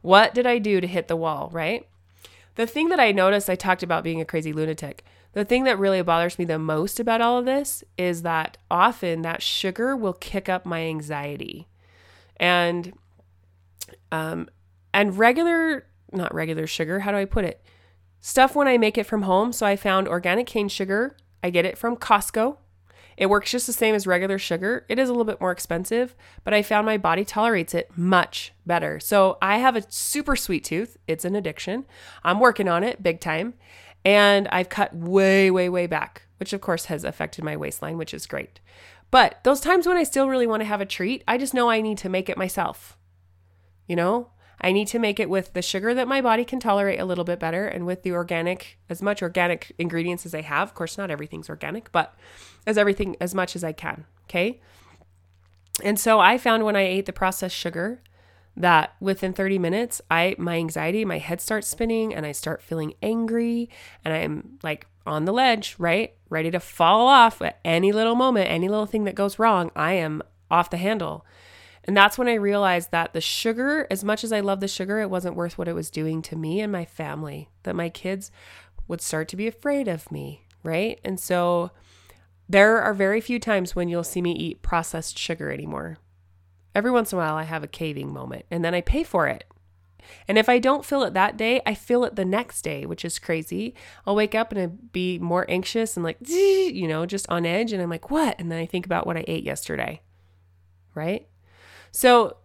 what 0.03 0.35
did 0.35 0.47
I 0.47 0.59
do 0.59 0.81
to 0.81 0.87
hit 0.87 1.09
the 1.09 1.17
wall, 1.17 1.49
right? 1.53 1.87
The 2.55 2.67
thing 2.67 2.89
that 2.89 3.01
I 3.01 3.13
noticed, 3.13 3.49
I 3.49 3.55
talked 3.55 3.83
about 3.83 4.05
being 4.05 4.21
a 4.21 4.25
crazy 4.25 4.53
lunatic. 4.53 5.05
The 5.33 5.45
thing 5.45 5.65
that 5.65 5.79
really 5.79 6.03
bothers 6.03 6.39
me 6.39 6.45
the 6.45 6.59
most 6.59 6.99
about 6.99 7.21
all 7.21 7.39
of 7.39 7.45
this 7.45 7.85
is 7.97 8.23
that 8.23 8.59
often 8.71 9.23
that 9.23 9.43
sugar 9.43 9.95
will 9.95 10.15
kick 10.15 10.49
up 10.49 10.67
my 10.67 10.81
anxiety. 10.81 11.69
And 12.37 12.95
um, 14.13 14.49
and 14.93 15.17
regular, 15.17 15.87
not 16.13 16.35
regular 16.35 16.67
sugar, 16.67 17.01
how 17.01 17.11
do 17.11 17.19
I 17.19 17.25
put 17.25 17.45
it? 17.45 17.63
Stuff 18.21 18.57
when 18.57 18.69
I 18.69 18.79
make 18.79 18.99
it 18.99 19.05
from 19.05 19.23
home. 19.23 19.53
So 19.53 19.67
I 19.67 19.77
found 19.77 20.09
organic 20.09 20.47
cane 20.47 20.69
sugar. 20.69 21.17
I 21.43 21.51
get 21.51 21.65
it 21.65 21.79
from 21.79 21.97
Costco. 21.97 22.57
It 23.17 23.29
works 23.29 23.51
just 23.51 23.67
the 23.67 23.73
same 23.73 23.97
as 23.97 24.07
regular 24.07 24.39
sugar. 24.39 24.87
It 24.89 24.99
is 24.99 25.09
a 25.09 25.13
little 25.13 25.25
bit 25.25 25.41
more 25.41 25.51
expensive, 25.51 26.15
but 26.45 26.55
I 26.55 26.63
found 26.63 26.87
my 26.87 26.99
body 26.99 27.25
tolerates 27.25 27.75
it 27.75 27.91
much 27.97 28.53
better. 28.65 29.01
So 29.01 29.39
I 29.43 29.59
have 29.59 29.75
a 29.75 29.91
super 29.91 30.37
sweet 30.37 30.63
tooth. 30.63 30.97
It's 31.09 31.25
an 31.25 31.35
addiction. 31.35 31.85
I'm 32.23 32.39
working 32.39 32.69
on 32.69 32.85
it 32.85 33.03
big 33.03 33.21
time. 33.21 33.55
And 34.05 34.47
I've 34.49 34.69
cut 34.69 34.95
way, 34.95 35.51
way, 35.51 35.69
way 35.69 35.89
back, 35.89 36.23
which 36.39 36.53
of 36.53 36.61
course 36.61 36.85
has 36.87 37.03
affected 37.03 37.43
my 37.43 37.57
waistline, 37.57 37.99
which 37.99 38.15
is 38.15 38.27
great. 38.27 38.61
But 39.11 39.43
those 39.43 39.61
times 39.61 39.87
when 39.87 39.97
I 39.97 40.05
still 40.05 40.29
really 40.29 40.47
want 40.47 40.61
to 40.61 40.67
have 40.69 40.81
a 40.81 40.87
treat, 40.87 41.25
I 41.27 41.39
just 41.39 41.55
know 41.55 41.71
I 41.71 41.81
need 41.81 41.99
to 41.99 42.09
make 42.09 42.29
it 42.29 42.39
myself. 42.39 42.98
You 43.89 43.97
know, 43.97 44.29
I 44.61 44.73
need 44.73 44.87
to 44.89 44.99
make 44.99 45.19
it 45.19 45.31
with 45.31 45.53
the 45.55 45.63
sugar 45.63 45.95
that 45.95 46.07
my 46.07 46.21
body 46.21 46.45
can 46.45 46.61
tolerate 46.61 47.01
a 47.01 47.05
little 47.05 47.25
bit 47.25 47.41
better 47.41 47.67
and 47.67 47.87
with 47.87 48.03
the 48.03 48.13
organic, 48.13 48.79
as 48.89 49.03
much 49.03 49.23
organic 49.23 49.73
ingredients 49.79 50.27
as 50.27 50.35
I 50.35 50.43
have. 50.43 50.69
Of 50.69 50.75
course, 50.75 50.97
not 50.97 51.11
everything's 51.11 51.49
organic, 51.49 51.91
but 51.91 52.15
as 52.67 52.79
everything, 52.79 53.17
as 53.21 53.35
much 53.35 53.57
as 53.57 53.65
I 53.65 53.73
can. 53.73 54.05
Okay. 54.25 54.61
And 55.83 55.99
so 55.99 56.21
I 56.21 56.39
found 56.39 56.65
when 56.65 56.77
I 56.77 56.83
ate 56.83 57.07
the 57.07 57.13
processed 57.13 57.57
sugar 57.57 58.03
that 58.57 58.95
within 59.01 59.33
30 59.33 59.59
minutes, 59.59 60.01
I, 60.11 60.35
my 60.39 60.57
anxiety, 60.57 61.05
my 61.05 61.19
head 61.19 61.41
starts 61.41 61.69
spinning 61.69 62.13
and 62.13 62.27
I 62.27 62.33
start 62.33 62.61
feeling 62.61 62.95
angry 63.01 63.71
and 64.05 64.13
I'm 64.13 64.59
like 64.65 64.89
on 65.07 65.25
the 65.25 65.33
ledge, 65.33 65.77
right? 65.79 66.15
Ready 66.29 66.51
to 66.51 66.59
fall 66.59 67.07
off 67.07 67.41
at 67.41 67.61
any 67.65 67.93
little 67.93 68.17
moment, 68.17 68.51
any 68.51 68.69
little 68.69 68.87
thing 68.87 69.05
that 69.05 69.15
goes 69.15 69.39
wrong. 69.39 69.71
I 69.77 69.93
am 69.93 70.23
off 70.51 70.71
the 70.71 70.77
handle. 70.77 71.25
And 71.89 71.97
that's 71.97 72.19
when 72.19 72.29
I 72.29 72.35
realized 72.35 72.91
that 72.91 73.15
the 73.15 73.21
sugar, 73.23 73.87
as 73.91 74.05
much 74.05 74.23
as 74.23 74.31
I 74.31 74.41
love 74.41 74.61
the 74.61 74.69
sugar, 74.69 75.01
it 75.01 75.09
wasn't 75.09 75.37
worth 75.37 75.57
what 75.57 75.69
it 75.69 75.73
was 75.73 75.91
doing 75.91 76.21
to 76.21 76.37
me 76.37 76.61
and 76.61 76.71
my 76.71 76.85
family, 76.85 77.49
that 77.63 77.75
my 77.75 77.89
kids 77.89 78.31
would 78.87 79.01
start 79.01 79.27
to 79.29 79.37
be 79.37 79.47
afraid 79.47 79.89
of 79.89 80.13
me, 80.13 80.45
right? 80.63 81.01
And 81.03 81.19
so 81.19 81.71
there 82.47 82.83
are 82.83 82.93
very 82.93 83.23
few 83.23 83.41
times 83.41 83.75
when 83.75 83.89
you'll 83.89 84.05
see 84.05 84.21
me 84.21 84.33
eat 84.33 84.61
processed 84.61 85.19
sugar 85.19 85.51
anymore. 85.51 85.97
Every 86.75 86.91
once 86.91 87.11
in 87.11 87.19
a 87.19 87.23
while, 87.23 87.37
I 87.37 87.45
have 87.45 87.65
a 87.65 87.67
caving 87.67 88.13
moment 88.13 88.45
and 88.51 88.63
then 88.63 88.75
I 88.75 88.83
pay 88.83 89.03
for 89.03 89.27
it. 89.27 89.45
And 90.29 90.37
if 90.37 90.51
I 90.51 90.59
don't 90.59 90.85
feel 90.85 91.05
it 91.05 91.15
that 91.15 91.39
day, 91.39 91.63
I 91.65 91.73
feel 91.73 92.05
it 92.05 92.17
the 92.17 92.25
next 92.27 92.61
day, 92.61 92.85
which 92.85 93.03
is 93.03 93.19
crazy. 93.19 93.75
I'll 94.07 94.15
wake 94.15 94.35
up 94.35 94.53
and 94.53 94.61
I'd 94.61 94.93
be 94.93 95.19
more 95.19 95.47
anxious 95.49 95.97
and 95.97 96.05
like, 96.05 96.19
you 96.29 96.87
know, 96.87 97.07
just 97.07 97.27
on 97.31 97.47
edge. 97.47 97.73
And 97.73 97.81
I'm 97.81 97.89
like, 97.89 98.11
what? 98.11 98.39
And 98.39 98.53
then 98.53 98.59
I 98.59 98.67
think 98.67 98.85
about 98.85 99.07
what 99.07 99.17
I 99.17 99.25
ate 99.27 99.45
yesterday, 99.45 100.03
right? 100.95 101.28
So 101.91 102.37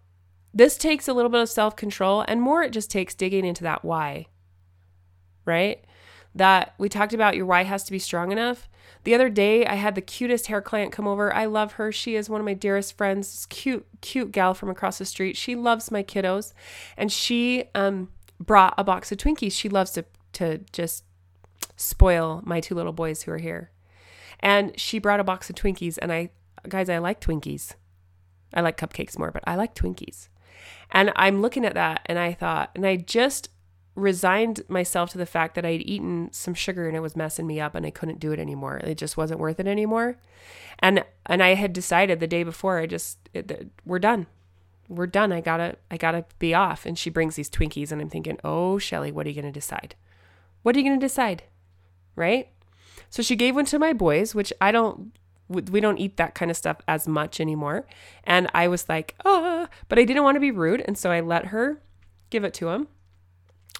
this 0.54 0.78
takes 0.78 1.08
a 1.08 1.14
little 1.14 1.32
bit 1.32 1.42
of 1.42 1.50
self 1.50 1.76
control 1.76 2.24
and 2.28 2.42
more, 2.42 2.64
it 2.64 2.72
just 2.72 2.92
takes 2.92 3.16
digging 3.16 3.46
into 3.46 3.64
that 3.64 3.84
why, 3.84 4.28
right? 5.46 5.84
That 6.36 6.74
we 6.78 6.90
talked 6.90 7.14
about 7.14 7.36
your 7.36 7.46
why 7.46 7.64
has 7.64 7.84
to 7.84 7.92
be 7.92 8.00
strong 8.00 8.32
enough. 8.32 8.70
The 9.04 9.14
other 9.14 9.30
day, 9.30 9.66
I 9.66 9.76
had 9.76 9.96
the 9.96 10.02
cutest 10.02 10.48
hair 10.48 10.62
client 10.62 10.94
come 10.94 11.08
over. 11.08 11.34
I 11.34 11.46
love 11.46 11.74
her. 11.74 11.92
She 11.92 12.16
is 12.16 12.30
one 12.30 12.40
of 12.40 12.46
my 12.46 12.54
dearest 12.54 12.98
friends. 12.98 13.46
Cute, 13.50 13.86
cute 14.02 14.32
gal 14.32 14.54
from 14.54 14.70
across 14.70 14.98
the 14.98 15.06
street. 15.06 15.36
She 15.36 15.56
loves 15.56 15.92
my 15.92 16.04
kiddos, 16.04 16.54
and 16.96 17.12
she 17.12 17.66
um, 17.76 18.10
brought 18.40 18.74
a 18.78 18.84
box 18.84 19.12
of 19.12 19.18
Twinkies. 19.18 19.52
She 19.52 19.70
loves 19.70 19.92
to 19.92 20.06
to 20.34 20.60
just 20.72 21.04
spoil 21.76 22.42
my 22.44 22.60
two 22.60 22.74
little 22.74 22.94
boys 22.94 23.24
who 23.24 23.32
are 23.32 23.38
here, 23.38 23.72
and 24.40 24.80
she 24.80 25.00
brought 25.00 25.20
a 25.20 25.24
box 25.24 25.50
of 25.50 25.56
Twinkies. 25.56 26.00
And 26.02 26.12
I, 26.12 26.30
guys, 26.68 26.90
I 26.90 27.00
like 27.00 27.20
Twinkies. 27.20 27.74
I 28.53 28.62
like 28.62 28.77
cupcakes 28.77 29.17
more, 29.17 29.31
but 29.31 29.43
I 29.45 29.55
like 29.55 29.75
Twinkies. 29.75 30.29
And 30.91 31.12
I'm 31.15 31.41
looking 31.41 31.65
at 31.65 31.74
that 31.74 32.01
and 32.05 32.19
I 32.19 32.33
thought, 32.33 32.72
and 32.75 32.86
I 32.86 32.98
just 32.98 33.50
resigned 33.95 34.62
myself 34.67 35.12
to 35.12 35.17
the 35.17 35.25
fact 35.25 35.55
that 35.55 35.65
I'd 35.65 35.81
eaten 35.81 36.29
some 36.31 36.53
sugar 36.53 36.88
and 36.88 36.98
it 36.98 37.01
was 37.01 37.15
messing 37.15 37.45
me 37.45 37.60
up 37.60 37.75
and 37.75 37.86
I 37.86 37.91
couldn't 37.91 38.19
do 38.19 38.31
it 38.31 38.39
anymore. 38.39 38.77
It 38.77 38.98
just 38.98 39.17
wasn't 39.17 39.39
worth 39.39 39.60
it 39.60 39.67
anymore. 39.67 40.17
And 40.79 41.03
and 41.25 41.43
I 41.43 41.53
had 41.53 41.74
decided 41.74 42.19
the 42.19 42.27
day 42.27 42.43
before 42.43 42.79
I 42.79 42.88
just 42.88 43.17
it, 43.33 43.69
we're 43.86 44.00
done. 44.00 44.27
We're 44.89 45.07
done. 45.07 45.31
I 45.31 45.41
got 45.41 45.57
to 45.57 45.77
I 45.91 45.98
got 45.98 46.12
to 46.12 46.25
be 46.39 46.53
off. 46.53 46.86
And 46.86 46.98
she 46.98 47.10
brings 47.10 47.36
these 47.36 47.50
Twinkies 47.50 47.91
and 47.91 48.01
I'm 48.01 48.10
thinking, 48.10 48.39
"Oh, 48.43 48.79
Shelly, 48.79 49.12
what 49.12 49.25
are 49.25 49.29
you 49.29 49.39
going 49.41 49.51
to 49.51 49.60
decide? 49.60 49.95
What 50.63 50.75
are 50.75 50.79
you 50.79 50.86
going 50.86 51.00
to 51.00 51.05
decide?" 51.05 51.43
Right? 52.15 52.50
So 53.10 53.22
she 53.22 53.36
gave 53.36 53.55
one 53.55 53.65
to 53.65 53.79
my 53.79 53.93
boys, 53.93 54.33
which 54.33 54.51
I 54.60 54.72
don't 54.72 55.13
we 55.61 55.79
don't 55.79 55.98
eat 55.98 56.18
that 56.18 56.35
kind 56.35 56.51
of 56.51 56.57
stuff 56.57 56.77
as 56.87 57.07
much 57.07 57.39
anymore. 57.39 57.85
And 58.24 58.50
I 58.53 58.68
was 58.68 58.89
like, 58.89 59.16
ah, 59.25 59.68
but 59.89 60.00
I 60.00 60.05
didn't 60.05 60.24
want 60.24 60.35
to 60.35 60.42
be 60.42 60.51
rude. 60.51 60.83
And 60.85 60.98
so 60.98 61.11
I 61.11 61.20
let 61.20 61.48
her 61.48 61.81
give 62.29 62.44
it 62.44 62.53
to 62.55 62.70
him. 62.70 62.87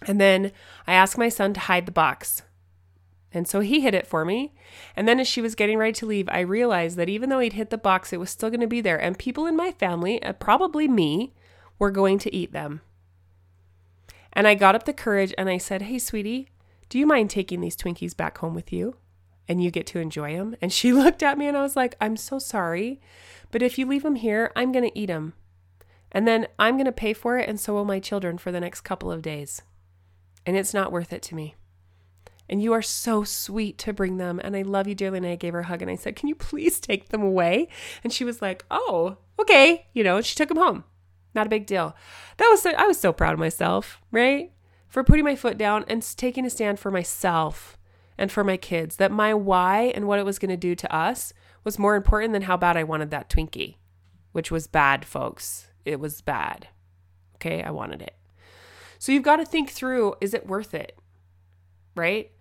And 0.08 0.20
then 0.20 0.52
I 0.88 0.94
asked 0.94 1.18
my 1.18 1.30
son 1.30 1.54
to 1.54 1.60
hide 1.60 1.86
the 1.86 1.92
box. 1.92 2.44
And 3.34 3.48
so 3.48 3.62
he 3.62 3.82
hid 3.82 3.96
it 3.96 4.06
for 4.06 4.24
me. 4.24 4.54
And 4.96 5.08
then 5.08 5.20
as 5.20 5.28
she 5.28 5.42
was 5.42 5.56
getting 5.56 5.78
ready 5.78 5.94
to 5.94 6.06
leave, 6.06 6.30
I 6.30 6.42
realized 6.42 6.98
that 6.98 7.10
even 7.10 7.30
though 7.30 7.40
he'd 7.40 7.54
hit 7.54 7.72
the 7.72 7.78
box, 7.78 8.14
it 8.14 8.20
was 8.20 8.30
still 8.30 8.50
going 8.50 8.60
to 8.60 8.68
be 8.68 8.82
there. 8.82 8.98
And 8.98 9.18
people 9.18 9.48
in 9.48 9.56
my 9.56 9.72
family, 9.72 10.22
uh, 10.22 10.34
probably 10.34 10.88
me, 10.88 11.34
were 11.80 11.92
going 11.92 12.20
to 12.20 12.36
eat 12.36 12.52
them. 12.52 12.82
And 14.32 14.48
I 14.48 14.56
got 14.56 14.76
up 14.76 14.86
the 14.86 14.94
courage 14.94 15.34
and 15.38 15.50
I 15.50 15.58
said, 15.58 15.84
Hey, 15.84 16.00
sweetie, 16.00 16.50
do 16.90 17.00
you 17.00 17.08
mind 17.08 17.30
taking 17.30 17.62
these 17.62 17.78
Twinkies 17.78 18.16
back 18.16 18.38
home 18.38 18.54
with 18.54 18.72
you? 18.72 18.96
And 19.48 19.64
you 19.64 19.72
get 19.72 19.88
to 19.88 20.00
enjoy 20.00 20.36
them. 20.36 20.56
And 20.62 20.72
she 20.72 20.94
looked 20.94 21.24
at 21.24 21.38
me 21.38 21.48
and 21.48 21.58
I 21.58 21.62
was 21.62 21.76
like, 21.76 21.96
I'm 22.00 22.18
so 22.18 22.40
sorry, 22.40 23.02
but 23.52 23.62
if 23.62 23.78
you 23.78 23.86
leave 23.86 24.04
them 24.04 24.16
here, 24.16 24.52
I'm 24.56 24.72
going 24.72 24.90
to 24.90 25.00
eat 25.00 25.08
them. 25.08 25.34
And 26.12 26.28
then 26.28 26.48
I'm 26.60 26.76
going 26.76 26.86
to 26.86 26.92
pay 26.92 27.14
for 27.14 27.40
it, 27.40 27.50
and 27.50 27.60
so 27.60 27.74
will 27.74 27.86
my 27.86 28.00
children 28.00 28.38
for 28.38 28.52
the 28.52 28.60
next 28.60 28.82
couple 28.82 29.12
of 29.12 29.24
days. 29.24 29.64
And 30.46 30.56
it's 30.56 30.74
not 30.74 30.92
worth 30.92 31.12
it 31.12 31.24
to 31.24 31.36
me. 31.36 31.56
And 32.50 32.62
you 32.62 32.74
are 32.74 32.82
so 32.82 33.24
sweet 33.24 33.78
to 33.80 33.94
bring 33.94 34.18
them. 34.18 34.40
And 34.44 34.56
I 34.56 34.62
love 34.62 34.88
you 34.88 34.96
dearly. 34.96 35.18
And 35.18 35.26
I 35.26 35.36
gave 35.36 35.54
her 35.54 35.62
a 35.62 35.66
hug 35.66 35.82
and 35.82 35.90
I 35.90 35.96
said, 35.96 36.16
Can 36.16 36.30
you 36.30 36.36
please 36.36 36.80
take 36.80 37.10
them 37.10 37.24
away? 37.24 37.70
And 38.04 38.12
she 38.12 38.26
was 38.26 38.42
like, 38.42 38.66
Oh, 38.70 39.18
okay. 39.40 39.88
You 39.94 40.04
know, 40.04 40.22
she 40.22 40.36
took 40.36 40.50
them 40.50 40.58
home. 40.58 40.84
Not 41.34 41.48
a 41.48 41.50
big 41.50 41.66
deal. 41.66 41.96
That 42.38 42.50
was 42.50 42.62
so, 42.62 42.72
I 42.72 42.86
was 42.86 43.00
so 43.00 43.14
proud 43.14 43.34
of 43.34 43.40
myself, 43.40 44.02
right? 44.12 44.52
For 44.88 45.04
putting 45.04 45.26
my 45.26 45.36
foot 45.36 45.58
down 45.58 45.86
and 45.88 46.06
taking 46.18 46.46
a 46.46 46.50
stand 46.50 46.80
for 46.80 46.92
myself 46.92 47.78
and 48.18 48.32
for 48.32 48.44
my 48.44 48.58
kids 48.58 48.98
that 48.98 49.12
my 49.12 49.34
why 49.34 49.92
and 49.96 50.08
what 50.08 50.20
it 50.20 50.26
was 50.26 50.40
going 50.40 50.50
to 50.50 50.58
do 50.58 50.76
to 50.76 50.96
us 50.96 51.34
was 51.64 51.80
more 51.80 51.96
important 51.96 52.34
than 52.34 52.44
how 52.44 52.58
bad 52.58 52.78
I 52.78 52.84
wanted 52.84 53.12
that 53.12 53.30
Twinkie, 53.30 53.76
which 54.32 54.52
was 54.52 54.68
bad, 54.68 55.06
folks. 55.06 55.68
It 55.86 56.00
was 56.00 56.22
bad. 56.22 56.68
Okay, 57.36 57.64
I 57.64 57.72
wanted 57.72 58.02
it. 58.02 58.16
So 59.00 59.12
you've 59.12 59.24
got 59.24 59.38
to 59.38 59.46
think 59.46 59.70
through 59.70 60.16
is 60.22 60.34
it 60.34 60.48
worth 60.48 60.74
it? 60.74 60.98
Right? 61.96 62.32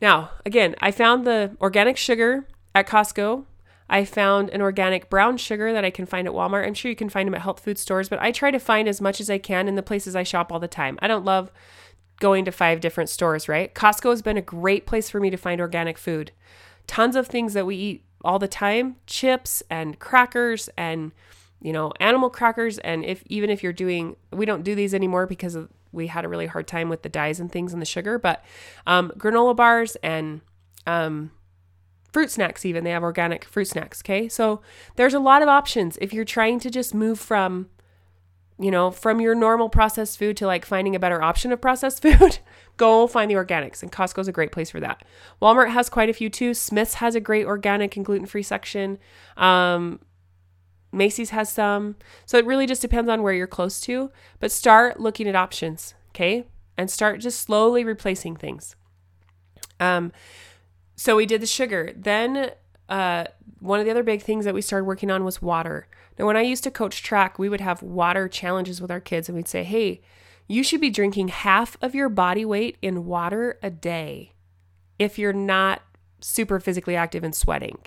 Now, 0.00 0.30
again, 0.44 0.74
I 0.80 0.90
found 0.90 1.24
the 1.24 1.56
organic 1.60 1.96
sugar 1.96 2.46
at 2.74 2.88
Costco. 2.88 3.44
I 3.88 4.04
found 4.04 4.50
an 4.50 4.62
organic 4.62 5.10
brown 5.10 5.36
sugar 5.36 5.72
that 5.72 5.84
I 5.84 5.90
can 5.90 6.06
find 6.06 6.26
at 6.26 6.34
Walmart. 6.34 6.66
I'm 6.66 6.74
sure 6.74 6.88
you 6.88 6.96
can 6.96 7.08
find 7.08 7.26
them 7.26 7.34
at 7.34 7.42
health 7.42 7.60
food 7.60 7.78
stores, 7.78 8.08
but 8.08 8.20
I 8.20 8.32
try 8.32 8.50
to 8.50 8.58
find 8.58 8.88
as 8.88 9.00
much 9.00 9.20
as 9.20 9.28
I 9.28 9.38
can 9.38 9.68
in 9.68 9.74
the 9.74 9.82
places 9.82 10.16
I 10.16 10.22
shop 10.22 10.50
all 10.50 10.58
the 10.58 10.68
time. 10.68 10.98
I 11.02 11.08
don't 11.08 11.24
love 11.24 11.52
going 12.22 12.44
to 12.44 12.52
five 12.52 12.80
different 12.80 13.10
stores, 13.10 13.48
right? 13.48 13.74
Costco 13.74 14.10
has 14.10 14.22
been 14.22 14.36
a 14.36 14.42
great 14.42 14.86
place 14.86 15.10
for 15.10 15.18
me 15.18 15.28
to 15.28 15.36
find 15.36 15.60
organic 15.60 15.98
food. 15.98 16.30
Tons 16.86 17.16
of 17.16 17.26
things 17.26 17.52
that 17.52 17.66
we 17.66 17.74
eat 17.74 18.04
all 18.24 18.38
the 18.38 18.46
time, 18.46 18.94
chips 19.06 19.60
and 19.68 19.98
crackers 19.98 20.70
and 20.78 21.10
you 21.60 21.72
know, 21.72 21.92
animal 22.00 22.30
crackers 22.30 22.78
and 22.78 23.04
if 23.04 23.22
even 23.26 23.50
if 23.50 23.62
you're 23.62 23.72
doing 23.72 24.16
we 24.32 24.46
don't 24.46 24.62
do 24.62 24.74
these 24.74 24.94
anymore 24.94 25.26
because 25.26 25.56
we 25.92 26.06
had 26.06 26.24
a 26.24 26.28
really 26.28 26.46
hard 26.46 26.66
time 26.66 26.88
with 26.88 27.02
the 27.02 27.08
dyes 27.08 27.38
and 27.38 27.52
things 27.52 27.72
and 27.72 27.82
the 27.82 27.86
sugar, 27.86 28.18
but 28.18 28.44
um, 28.86 29.12
granola 29.16 29.54
bars 29.54 29.96
and 29.96 30.40
um, 30.86 31.32
fruit 32.12 32.30
snacks 32.30 32.64
even 32.64 32.84
they 32.84 32.90
have 32.90 33.02
organic 33.02 33.44
fruit 33.44 33.66
snacks 33.66 34.02
okay 34.02 34.28
so 34.28 34.60
there's 34.96 35.14
a 35.14 35.20
lot 35.20 35.40
of 35.40 35.48
options 35.48 35.96
if 36.00 36.12
you're 36.12 36.24
trying 36.24 36.60
to 36.60 36.68
just 36.68 36.94
move 36.94 37.18
from 37.18 37.68
you 38.62 38.70
know, 38.70 38.90
from 38.90 39.20
your 39.20 39.34
normal 39.34 39.68
processed 39.68 40.18
food 40.18 40.36
to 40.36 40.46
like 40.46 40.64
finding 40.64 40.94
a 40.94 41.00
better 41.00 41.22
option 41.22 41.52
of 41.52 41.60
processed 41.60 42.02
food, 42.02 42.38
go 42.76 43.06
find 43.06 43.30
the 43.30 43.34
organics. 43.34 43.82
And 43.82 43.90
Costco's 43.90 44.28
a 44.28 44.32
great 44.32 44.52
place 44.52 44.70
for 44.70 44.80
that. 44.80 45.04
Walmart 45.40 45.70
has 45.70 45.88
quite 45.88 46.10
a 46.10 46.14
few 46.14 46.30
too. 46.30 46.54
Smith's 46.54 46.94
has 46.94 47.14
a 47.14 47.20
great 47.20 47.46
organic 47.46 47.96
and 47.96 48.04
gluten 48.04 48.26
free 48.26 48.42
section. 48.42 48.98
Um, 49.36 50.00
Macey's 50.92 51.30
has 51.30 51.50
some. 51.50 51.96
So 52.26 52.38
it 52.38 52.46
really 52.46 52.66
just 52.66 52.82
depends 52.82 53.08
on 53.08 53.22
where 53.22 53.32
you're 53.32 53.46
close 53.46 53.80
to. 53.82 54.10
But 54.38 54.52
start 54.52 55.00
looking 55.00 55.26
at 55.26 55.34
options, 55.34 55.94
okay? 56.10 56.46
And 56.76 56.90
start 56.90 57.20
just 57.20 57.40
slowly 57.40 57.84
replacing 57.84 58.36
things. 58.36 58.76
Um, 59.80 60.12
so 60.94 61.16
we 61.16 61.26
did 61.26 61.42
the 61.42 61.46
sugar. 61.46 61.92
Then 61.96 62.52
uh, 62.92 63.24
one 63.60 63.80
of 63.80 63.86
the 63.86 63.90
other 63.90 64.02
big 64.02 64.20
things 64.20 64.44
that 64.44 64.52
we 64.52 64.60
started 64.60 64.84
working 64.84 65.10
on 65.10 65.24
was 65.24 65.40
water. 65.40 65.88
Now, 66.18 66.26
when 66.26 66.36
I 66.36 66.42
used 66.42 66.62
to 66.64 66.70
coach 66.70 67.02
track, 67.02 67.38
we 67.38 67.48
would 67.48 67.62
have 67.62 67.82
water 67.82 68.28
challenges 68.28 68.82
with 68.82 68.90
our 68.90 69.00
kids, 69.00 69.28
and 69.28 69.36
we'd 69.36 69.48
say, 69.48 69.64
hey, 69.64 70.02
you 70.46 70.62
should 70.62 70.80
be 70.82 70.90
drinking 70.90 71.28
half 71.28 71.78
of 71.80 71.94
your 71.94 72.10
body 72.10 72.44
weight 72.44 72.76
in 72.82 73.06
water 73.06 73.58
a 73.62 73.70
day 73.70 74.34
if 74.98 75.18
you're 75.18 75.32
not 75.32 75.80
super 76.20 76.60
physically 76.60 76.94
active 76.94 77.24
and 77.24 77.34
sweating. 77.34 77.78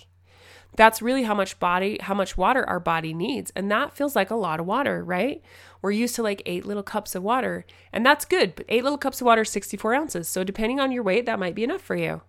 That's 0.75 1.03
really 1.03 1.21
how 1.21 1.35
much 1.35 1.59
body, 1.59 1.99
how 2.01 2.15
much 2.15 2.35
water 2.35 2.67
our 2.67 2.79
body 2.79 3.13
needs. 3.13 3.51
And 3.55 3.69
that 3.69 3.95
feels 3.95 4.15
like 4.15 4.31
a 4.31 4.35
lot 4.35 4.59
of 4.59 4.65
water, 4.65 5.03
right? 5.03 5.43
We're 5.83 5.91
used 5.91 6.15
to 6.15 6.23
like 6.23 6.41
eight 6.47 6.65
little 6.65 6.83
cups 6.83 7.13
of 7.13 7.21
water, 7.21 7.63
and 7.93 8.03
that's 8.03 8.25
good. 8.25 8.55
But 8.55 8.65
eight 8.69 8.83
little 8.83 8.97
cups 8.97 9.21
of 9.21 9.25
water 9.25 9.45
64 9.45 9.93
ounces. 9.93 10.27
So 10.27 10.43
depending 10.43 10.79
on 10.79 10.91
your 10.91 11.03
weight, 11.03 11.27
that 11.27 11.37
might 11.37 11.53
be 11.53 11.63
enough 11.63 11.81
for 11.81 11.95
you. 11.95 12.23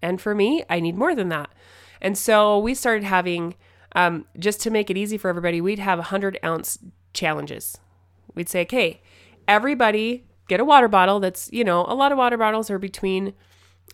And 0.00 0.20
for 0.20 0.32
me, 0.32 0.62
I 0.70 0.78
need 0.78 0.96
more 0.96 1.16
than 1.16 1.28
that. 1.30 1.50
And 2.00 2.16
so 2.16 2.58
we 2.58 2.74
started 2.74 3.04
having, 3.04 3.54
um, 3.94 4.26
just 4.38 4.60
to 4.62 4.70
make 4.70 4.90
it 4.90 4.96
easy 4.96 5.18
for 5.18 5.28
everybody, 5.28 5.60
we'd 5.60 5.78
have 5.78 5.98
100 5.98 6.38
ounce 6.44 6.78
challenges. 7.12 7.78
We'd 8.34 8.48
say, 8.48 8.62
okay, 8.62 9.02
everybody 9.48 10.24
get 10.48 10.60
a 10.60 10.64
water 10.64 10.88
bottle 10.88 11.20
that's, 11.20 11.50
you 11.52 11.64
know, 11.64 11.84
a 11.86 11.94
lot 11.94 12.12
of 12.12 12.18
water 12.18 12.36
bottles 12.36 12.70
are 12.70 12.78
between 12.78 13.34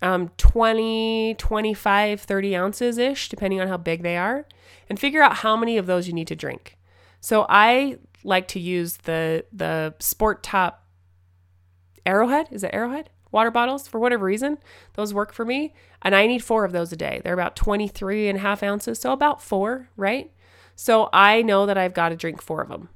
um, 0.03 0.31
20, 0.37 1.35
25, 1.39 2.21
30 2.21 2.57
ounces 2.57 2.99
ish, 2.99 3.29
depending 3.29 3.61
on 3.61 3.69
how 3.69 3.77
big 3.77 4.03
they 4.03 4.17
are, 4.17 4.47
and 4.89 4.99
figure 5.01 5.23
out 5.23 5.37
how 5.37 5.57
many 5.57 5.79
of 5.79 5.87
those 5.87 6.07
you 6.07 6.13
need 6.13 6.29
to 6.29 6.37
drink. 6.37 6.77
So 7.21 7.47
I 7.49 7.99
like 8.23 8.49
to 8.49 8.61
use 8.61 8.99
the 8.99 9.45
the 9.53 9.95
Sport 9.99 10.43
Top 10.43 10.87
Arrowhead. 12.05 12.49
Is 12.51 12.63
it 12.63 12.71
Arrowhead? 12.73 13.11
Water 13.37 13.51
bottles 13.51 13.87
for 13.87 14.01
whatever 14.01 14.25
reason. 14.25 14.57
Those 14.95 15.13
work 15.13 15.31
for 15.35 15.45
me. 15.45 15.75
And 16.01 16.15
I 16.15 16.27
need 16.27 16.43
four 16.43 16.65
of 16.65 16.73
those 16.73 16.91
a 16.91 16.97
day. 16.97 17.21
They're 17.23 17.35
about 17.35 17.55
23 17.55 18.31
and 18.31 18.39
a 18.39 18.41
half 18.41 18.63
ounces. 18.63 18.99
So 18.99 19.13
about 19.13 19.43
four, 19.43 19.91
right? 19.95 20.33
So 20.75 21.11
I 21.13 21.43
know 21.43 21.67
that 21.67 21.77
I've 21.77 21.93
got 21.93 22.09
to 22.09 22.17
drink 22.17 22.41
four 22.41 22.63
of 22.63 22.71
them. 22.71 22.89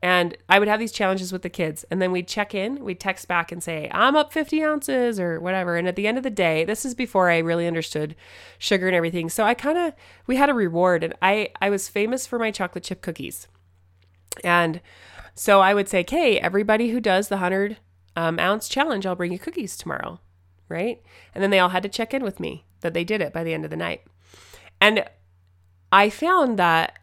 And 0.00 0.34
I 0.48 0.58
would 0.58 0.68
have 0.68 0.80
these 0.80 0.92
challenges 0.92 1.30
with 1.30 1.42
the 1.42 1.50
kids. 1.50 1.84
And 1.90 2.00
then 2.00 2.10
we'd 2.10 2.26
check 2.26 2.54
in, 2.54 2.82
we'd 2.82 3.00
text 3.00 3.28
back 3.28 3.52
and 3.52 3.62
say, 3.62 3.90
I'm 3.92 4.16
up 4.16 4.32
50 4.32 4.64
ounces 4.64 5.20
or 5.20 5.38
whatever. 5.40 5.76
And 5.76 5.86
at 5.86 5.96
the 5.96 6.06
end 6.06 6.16
of 6.16 6.24
the 6.24 6.30
day, 6.30 6.64
this 6.64 6.86
is 6.86 6.94
before 6.94 7.28
I 7.28 7.36
really 7.36 7.66
understood 7.66 8.16
sugar 8.56 8.86
and 8.86 8.96
everything. 8.96 9.28
So 9.28 9.44
I 9.44 9.52
kind 9.52 9.76
of, 9.76 9.92
we 10.26 10.36
had 10.36 10.48
a 10.48 10.54
reward. 10.54 11.04
And 11.04 11.12
I, 11.20 11.50
I 11.60 11.68
was 11.68 11.90
famous 11.90 12.26
for 12.26 12.38
my 12.38 12.50
chocolate 12.50 12.84
chip 12.84 13.02
cookies. 13.02 13.46
And 14.42 14.80
so 15.34 15.60
I 15.60 15.74
would 15.74 15.90
say, 15.90 16.00
okay, 16.00 16.38
everybody 16.38 16.88
who 16.88 16.98
does 16.98 17.28
the 17.28 17.36
100 17.36 17.76
um, 18.16 18.38
ounce 18.38 18.68
challenge, 18.68 19.06
I'll 19.06 19.16
bring 19.16 19.32
you 19.32 19.38
cookies 19.38 19.76
tomorrow. 19.76 20.20
Right. 20.68 21.02
And 21.34 21.42
then 21.42 21.50
they 21.50 21.58
all 21.58 21.68
had 21.70 21.82
to 21.82 21.88
check 21.88 22.14
in 22.14 22.22
with 22.22 22.40
me 22.40 22.64
that 22.80 22.94
they 22.94 23.04
did 23.04 23.20
it 23.20 23.32
by 23.32 23.44
the 23.44 23.52
end 23.52 23.64
of 23.64 23.70
the 23.70 23.76
night. 23.76 24.02
And 24.80 25.04
I 25.92 26.08
found 26.08 26.58
that 26.58 26.98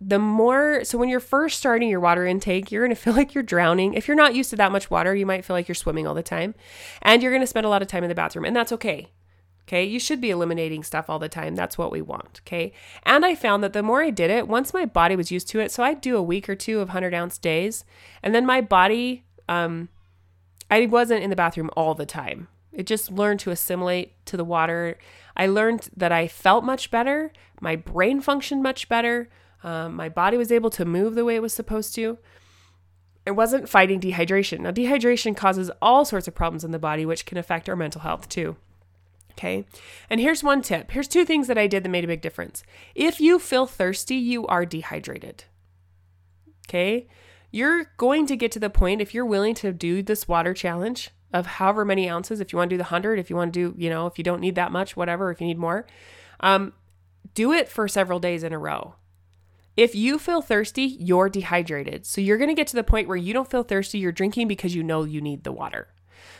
the 0.00 0.18
more 0.18 0.84
so 0.84 0.98
when 0.98 1.08
you're 1.08 1.20
first 1.20 1.58
starting 1.58 1.88
your 1.88 2.00
water 2.00 2.26
intake 2.26 2.70
you're 2.70 2.84
going 2.84 2.94
to 2.94 3.00
feel 3.00 3.12
like 3.16 3.34
you're 3.34 3.42
drowning 3.42 3.94
if 3.94 4.06
you're 4.06 4.16
not 4.16 4.34
used 4.34 4.50
to 4.50 4.56
that 4.56 4.72
much 4.72 4.90
water 4.90 5.14
you 5.14 5.26
might 5.26 5.44
feel 5.44 5.56
like 5.56 5.68
you're 5.68 5.74
swimming 5.74 6.06
all 6.06 6.14
the 6.14 6.22
time 6.22 6.54
and 7.02 7.22
you're 7.22 7.32
going 7.32 7.40
to 7.42 7.46
spend 7.46 7.64
a 7.64 7.68
lot 7.68 7.82
of 7.82 7.88
time 7.88 8.04
in 8.04 8.08
the 8.08 8.14
bathroom 8.14 8.44
and 8.44 8.54
that's 8.54 8.72
okay 8.72 9.08
okay 9.62 9.84
you 9.84 9.98
should 9.98 10.20
be 10.20 10.30
eliminating 10.30 10.82
stuff 10.82 11.08
all 11.08 11.18
the 11.18 11.28
time 11.28 11.54
that's 11.54 11.78
what 11.78 11.90
we 11.90 12.02
want 12.02 12.40
okay 12.46 12.72
and 13.04 13.24
i 13.24 13.34
found 13.34 13.64
that 13.64 13.72
the 13.72 13.82
more 13.82 14.02
i 14.02 14.10
did 14.10 14.30
it 14.30 14.46
once 14.46 14.74
my 14.74 14.84
body 14.84 15.16
was 15.16 15.30
used 15.32 15.48
to 15.48 15.60
it 15.60 15.70
so 15.70 15.82
i'd 15.82 16.00
do 16.00 16.16
a 16.16 16.22
week 16.22 16.48
or 16.48 16.54
two 16.54 16.80
of 16.80 16.88
100 16.88 17.14
ounce 17.14 17.38
days 17.38 17.84
and 18.22 18.34
then 18.34 18.44
my 18.44 18.60
body 18.60 19.24
um 19.48 19.88
i 20.70 20.86
wasn't 20.86 21.22
in 21.22 21.30
the 21.30 21.36
bathroom 21.36 21.70
all 21.76 21.94
the 21.94 22.06
time 22.06 22.48
it 22.72 22.86
just 22.86 23.10
learned 23.10 23.40
to 23.40 23.50
assimilate 23.50 24.24
to 24.26 24.36
the 24.36 24.44
water 24.44 24.98
i 25.36 25.46
learned 25.46 25.88
that 25.96 26.12
i 26.12 26.28
felt 26.28 26.64
much 26.64 26.90
better 26.90 27.32
my 27.60 27.76
brain 27.76 28.20
functioned 28.20 28.62
much 28.62 28.88
better 28.88 29.28
um, 29.66 29.96
my 29.96 30.08
body 30.08 30.36
was 30.36 30.52
able 30.52 30.70
to 30.70 30.84
move 30.84 31.16
the 31.16 31.24
way 31.24 31.34
it 31.34 31.42
was 31.42 31.52
supposed 31.52 31.92
to. 31.96 32.18
It 33.26 33.32
wasn't 33.32 33.68
fighting 33.68 34.00
dehydration. 34.00 34.60
Now, 34.60 34.70
dehydration 34.70 35.36
causes 35.36 35.72
all 35.82 36.04
sorts 36.04 36.28
of 36.28 36.36
problems 36.36 36.62
in 36.62 36.70
the 36.70 36.78
body, 36.78 37.04
which 37.04 37.26
can 37.26 37.36
affect 37.36 37.68
our 37.68 37.74
mental 37.74 38.02
health 38.02 38.28
too. 38.28 38.56
Okay. 39.32 39.66
And 40.08 40.20
here's 40.20 40.44
one 40.44 40.62
tip. 40.62 40.92
Here's 40.92 41.08
two 41.08 41.24
things 41.24 41.48
that 41.48 41.58
I 41.58 41.66
did 41.66 41.82
that 41.82 41.88
made 41.88 42.04
a 42.04 42.06
big 42.06 42.22
difference. 42.22 42.62
If 42.94 43.20
you 43.20 43.40
feel 43.40 43.66
thirsty, 43.66 44.14
you 44.14 44.46
are 44.46 44.64
dehydrated. 44.64 45.44
Okay. 46.68 47.08
You're 47.50 47.92
going 47.96 48.26
to 48.26 48.36
get 48.36 48.52
to 48.52 48.58
the 48.58 48.70
point, 48.70 49.00
if 49.00 49.14
you're 49.14 49.26
willing 49.26 49.54
to 49.56 49.72
do 49.72 50.02
this 50.02 50.28
water 50.28 50.54
challenge 50.54 51.10
of 51.32 51.46
however 51.46 51.84
many 51.84 52.08
ounces, 52.08 52.40
if 52.40 52.52
you 52.52 52.58
want 52.58 52.70
to 52.70 52.74
do 52.74 52.78
the 52.78 52.84
100, 52.84 53.18
if 53.18 53.30
you 53.30 53.36
want 53.36 53.52
to 53.52 53.72
do, 53.72 53.74
you 53.78 53.90
know, 53.90 54.06
if 54.06 54.18
you 54.18 54.24
don't 54.24 54.40
need 54.40 54.54
that 54.54 54.72
much, 54.72 54.96
whatever, 54.96 55.30
if 55.30 55.40
you 55.40 55.46
need 55.46 55.58
more, 55.58 55.86
um, 56.40 56.72
do 57.34 57.52
it 57.52 57.68
for 57.68 57.88
several 57.88 58.18
days 58.18 58.42
in 58.42 58.52
a 58.52 58.58
row. 58.58 58.94
If 59.76 59.94
you 59.94 60.18
feel 60.18 60.40
thirsty, 60.40 60.84
you're 60.84 61.28
dehydrated. 61.28 62.06
So 62.06 62.20
you're 62.20 62.38
going 62.38 62.48
to 62.48 62.54
get 62.54 62.66
to 62.68 62.76
the 62.76 62.84
point 62.84 63.08
where 63.08 63.16
you 63.16 63.34
don't 63.34 63.50
feel 63.50 63.62
thirsty, 63.62 63.98
you're 63.98 64.12
drinking 64.12 64.48
because 64.48 64.74
you 64.74 64.82
know 64.82 65.04
you 65.04 65.20
need 65.20 65.44
the 65.44 65.52
water. 65.52 65.88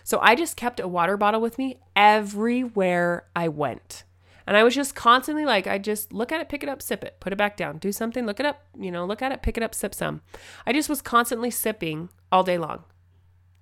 So 0.04 0.18
I 0.22 0.34
just 0.34 0.56
kept 0.56 0.80
a 0.80 0.88
water 0.88 1.16
bottle 1.16 1.40
with 1.40 1.58
me 1.58 1.80
everywhere 1.94 3.26
I 3.36 3.48
went. 3.48 4.04
And 4.46 4.56
I 4.56 4.62
was 4.62 4.74
just 4.74 4.94
constantly 4.94 5.44
like, 5.44 5.66
I 5.66 5.78
just 5.78 6.12
look 6.12 6.30
at 6.30 6.40
it, 6.40 6.48
pick 6.48 6.62
it 6.62 6.68
up, 6.68 6.80
sip 6.80 7.02
it, 7.02 7.16
put 7.20 7.32
it 7.32 7.36
back 7.36 7.56
down, 7.56 7.78
do 7.78 7.92
something, 7.92 8.26
look 8.26 8.40
it 8.40 8.46
up, 8.46 8.64
you 8.78 8.90
know, 8.90 9.04
look 9.04 9.22
at 9.22 9.32
it, 9.32 9.42
pick 9.42 9.56
it 9.56 9.62
up, 9.62 9.74
sip 9.74 9.94
some. 9.94 10.20
I 10.66 10.72
just 10.72 10.88
was 10.88 11.02
constantly 11.02 11.50
sipping 11.50 12.10
all 12.30 12.44
day 12.44 12.58
long. 12.58 12.84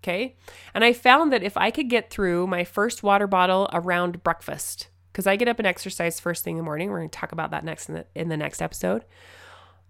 Okay. 0.03 0.37
And 0.75 0.85
I 0.85 0.93
found 0.93 1.33
that 1.33 1.43
if 1.43 1.57
I 1.57 1.71
could 1.71 1.89
get 1.89 2.11
through 2.11 2.47
my 2.47 2.65
first 2.65 3.03
water 3.03 3.27
bottle 3.27 3.71
around 3.73 4.23
breakfast, 4.23 4.89
because 5.13 5.27
I 5.27 5.37
get 5.37 5.49
up 5.49 5.59
and 5.59 5.67
exercise 5.67 6.21
first 6.21 6.45
thing 6.45 6.55
in 6.55 6.59
the 6.59 6.65
morning, 6.65 6.91
we're 6.91 6.99
going 6.99 7.09
to 7.09 7.19
talk 7.19 7.33
about 7.33 7.53
that 7.53 7.65
next 7.65 7.89
in 7.89 7.95
the, 7.95 8.07
in 8.15 8.29
the 8.29 8.37
next 8.37 8.61
episode 8.61 9.05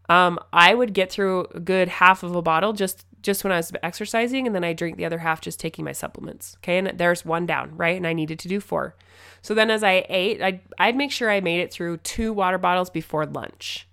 um, 0.08 0.38
I 0.52 0.74
would 0.74 0.92
get 0.92 1.10
through 1.10 1.46
a 1.54 1.60
good 1.60 1.88
half 1.88 2.22
of 2.22 2.34
a 2.34 2.42
bottle 2.42 2.72
just 2.72 3.06
just 3.24 3.42
when 3.42 3.52
I 3.52 3.56
was 3.56 3.72
exercising, 3.82 4.46
and 4.46 4.54
then 4.54 4.62
I 4.62 4.72
drink 4.72 4.96
the 4.96 5.04
other 5.04 5.18
half 5.18 5.40
just 5.40 5.58
taking 5.58 5.84
my 5.84 5.92
supplements. 5.92 6.56
Okay, 6.58 6.78
and 6.78 6.96
there's 6.96 7.24
one 7.24 7.46
down, 7.46 7.76
right? 7.76 7.96
And 7.96 8.06
I 8.06 8.12
needed 8.12 8.38
to 8.40 8.48
do 8.48 8.60
four. 8.60 8.94
So 9.42 9.54
then 9.54 9.70
as 9.70 9.82
I 9.82 10.06
ate, 10.08 10.40
I'd, 10.40 10.60
I'd 10.78 10.96
make 10.96 11.10
sure 11.10 11.30
I 11.30 11.40
made 11.40 11.60
it 11.60 11.72
through 11.72 11.98
two 11.98 12.32
water 12.32 12.58
bottles 12.58 12.90
before 12.90 13.26
lunch, 13.26 13.88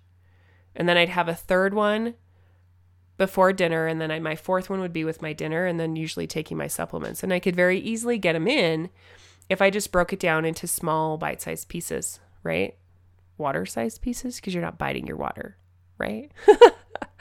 and 0.76 0.88
then 0.88 0.96
I'd 0.96 1.08
have 1.08 1.28
a 1.28 1.34
third 1.34 1.74
one 1.74 2.14
before 3.16 3.52
dinner, 3.52 3.86
and 3.86 4.00
then 4.00 4.10
I, 4.10 4.20
my 4.20 4.36
fourth 4.36 4.70
one 4.70 4.80
would 4.80 4.92
be 4.92 5.04
with 5.04 5.22
my 5.22 5.32
dinner, 5.32 5.66
and 5.66 5.80
then 5.80 5.96
usually 5.96 6.26
taking 6.26 6.56
my 6.56 6.68
supplements. 6.68 7.22
And 7.22 7.32
I 7.32 7.40
could 7.40 7.56
very 7.56 7.78
easily 7.78 8.18
get 8.18 8.34
them 8.34 8.46
in 8.46 8.90
if 9.48 9.60
I 9.60 9.70
just 9.70 9.92
broke 9.92 10.12
it 10.12 10.20
down 10.20 10.44
into 10.44 10.66
small 10.66 11.18
bite-sized 11.18 11.68
pieces, 11.68 12.20
right? 12.42 12.76
Water-sized 13.38 14.00
pieces 14.00 14.36
because 14.36 14.54
you're 14.54 14.62
not 14.62 14.78
biting 14.78 15.06
your 15.06 15.16
water 15.16 15.56
right? 16.02 16.32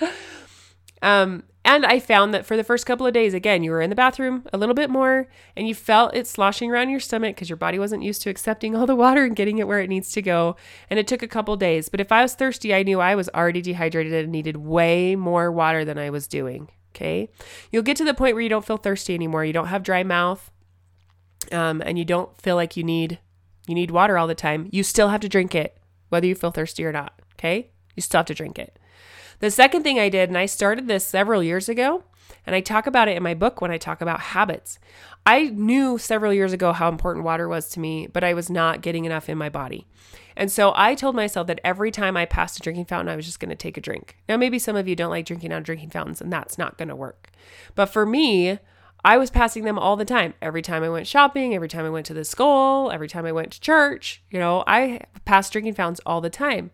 um, 1.01 1.43
and 1.63 1.85
I 1.85 1.99
found 1.99 2.33
that 2.33 2.45
for 2.45 2.57
the 2.57 2.63
first 2.63 2.87
couple 2.87 3.05
of 3.05 3.13
days, 3.13 3.33
again, 3.35 3.63
you 3.63 3.69
were 3.71 3.81
in 3.81 3.91
the 3.91 3.95
bathroom 3.95 4.43
a 4.51 4.57
little 4.57 4.73
bit 4.73 4.89
more 4.89 5.27
and 5.55 5.67
you 5.67 5.75
felt 5.75 6.15
it 6.15 6.25
sloshing 6.25 6.71
around 6.71 6.89
your 6.89 6.99
stomach 6.99 7.35
because 7.35 7.49
your 7.49 7.57
body 7.57 7.77
wasn't 7.77 8.03
used 8.03 8.23
to 8.23 8.31
accepting 8.31 8.75
all 8.75 8.87
the 8.87 8.95
water 8.95 9.23
and 9.23 9.35
getting 9.35 9.59
it 9.59 9.67
where 9.67 9.79
it 9.79 9.89
needs 9.89 10.11
to 10.13 10.23
go. 10.23 10.55
And 10.89 10.97
it 10.97 11.07
took 11.07 11.21
a 11.21 11.27
couple 11.27 11.55
days. 11.57 11.87
But 11.87 11.99
if 11.99 12.11
I 12.11 12.23
was 12.23 12.33
thirsty, 12.33 12.73
I 12.73 12.81
knew 12.81 12.99
I 12.99 13.13
was 13.13 13.29
already 13.29 13.61
dehydrated 13.61 14.11
and 14.11 14.31
needed 14.31 14.57
way 14.57 15.15
more 15.15 15.51
water 15.51 15.85
than 15.85 15.99
I 15.99 16.09
was 16.09 16.27
doing. 16.27 16.69
Okay. 16.95 17.29
You'll 17.71 17.83
get 17.83 17.97
to 17.97 18.03
the 18.03 18.15
point 18.15 18.33
where 18.33 18.43
you 18.43 18.49
don't 18.49 18.65
feel 18.65 18.77
thirsty 18.77 19.13
anymore. 19.13 19.45
You 19.45 19.53
don't 19.53 19.67
have 19.67 19.83
dry 19.83 20.03
mouth. 20.03 20.51
Um, 21.51 21.81
and 21.85 21.97
you 21.97 22.05
don't 22.05 22.39
feel 22.41 22.55
like 22.55 22.75
you 22.75 22.83
need 22.83 23.19
you 23.67 23.75
need 23.75 23.91
water 23.91 24.17
all 24.17 24.27
the 24.27 24.35
time. 24.35 24.67
You 24.71 24.83
still 24.83 25.09
have 25.09 25.21
to 25.21 25.29
drink 25.29 25.53
it, 25.53 25.77
whether 26.09 26.25
you 26.25 26.33
feel 26.33 26.51
thirsty 26.51 26.83
or 26.83 26.91
not. 26.91 27.21
Okay. 27.35 27.69
You 27.95 28.01
still 28.01 28.19
have 28.19 28.25
to 28.27 28.33
drink 28.33 28.57
it. 28.57 28.79
The 29.41 29.49
second 29.49 29.81
thing 29.81 29.99
I 29.99 30.09
did, 30.09 30.29
and 30.29 30.37
I 30.37 30.45
started 30.45 30.87
this 30.87 31.03
several 31.03 31.41
years 31.41 31.67
ago, 31.67 32.03
and 32.45 32.55
I 32.55 32.61
talk 32.61 32.85
about 32.85 33.07
it 33.07 33.17
in 33.17 33.23
my 33.23 33.33
book 33.33 33.59
when 33.59 33.71
I 33.71 33.79
talk 33.79 33.99
about 33.99 34.19
habits. 34.19 34.77
I 35.25 35.45
knew 35.45 35.97
several 35.97 36.31
years 36.31 36.53
ago 36.53 36.73
how 36.73 36.89
important 36.89 37.25
water 37.25 37.47
was 37.47 37.67
to 37.69 37.79
me, 37.79 38.05
but 38.05 38.23
I 38.23 38.35
was 38.35 38.51
not 38.51 38.83
getting 38.83 39.05
enough 39.05 39.29
in 39.29 39.39
my 39.39 39.49
body. 39.49 39.87
And 40.35 40.51
so 40.51 40.73
I 40.75 40.93
told 40.93 41.15
myself 41.15 41.47
that 41.47 41.59
every 41.63 41.89
time 41.89 42.15
I 42.15 42.25
passed 42.25 42.57
a 42.57 42.61
drinking 42.61 42.85
fountain, 42.85 43.11
I 43.11 43.15
was 43.15 43.25
just 43.25 43.39
going 43.39 43.49
to 43.49 43.55
take 43.55 43.77
a 43.77 43.81
drink. 43.81 44.15
Now, 44.29 44.37
maybe 44.37 44.59
some 44.59 44.75
of 44.75 44.87
you 44.87 44.95
don't 44.95 45.09
like 45.09 45.25
drinking 45.25 45.51
out 45.51 45.59
of 45.59 45.63
drinking 45.63 45.89
fountains, 45.89 46.21
and 46.21 46.31
that's 46.31 46.59
not 46.59 46.77
going 46.77 46.89
to 46.89 46.95
work. 46.95 47.31
But 47.73 47.87
for 47.87 48.05
me, 48.05 48.59
I 49.03 49.17
was 49.17 49.31
passing 49.31 49.63
them 49.63 49.79
all 49.79 49.95
the 49.95 50.05
time. 50.05 50.35
Every 50.39 50.61
time 50.61 50.83
I 50.83 50.89
went 50.89 51.07
shopping, 51.07 51.55
every 51.55 51.67
time 51.67 51.85
I 51.85 51.89
went 51.89 52.05
to 52.05 52.13
the 52.13 52.25
school, 52.25 52.91
every 52.91 53.09
time 53.09 53.25
I 53.25 53.31
went 53.31 53.53
to 53.53 53.61
church, 53.61 54.21
you 54.29 54.37
know, 54.37 54.63
I 54.67 55.01
passed 55.25 55.51
drinking 55.51 55.73
fountains 55.73 56.01
all 56.05 56.21
the 56.21 56.29
time. 56.29 56.69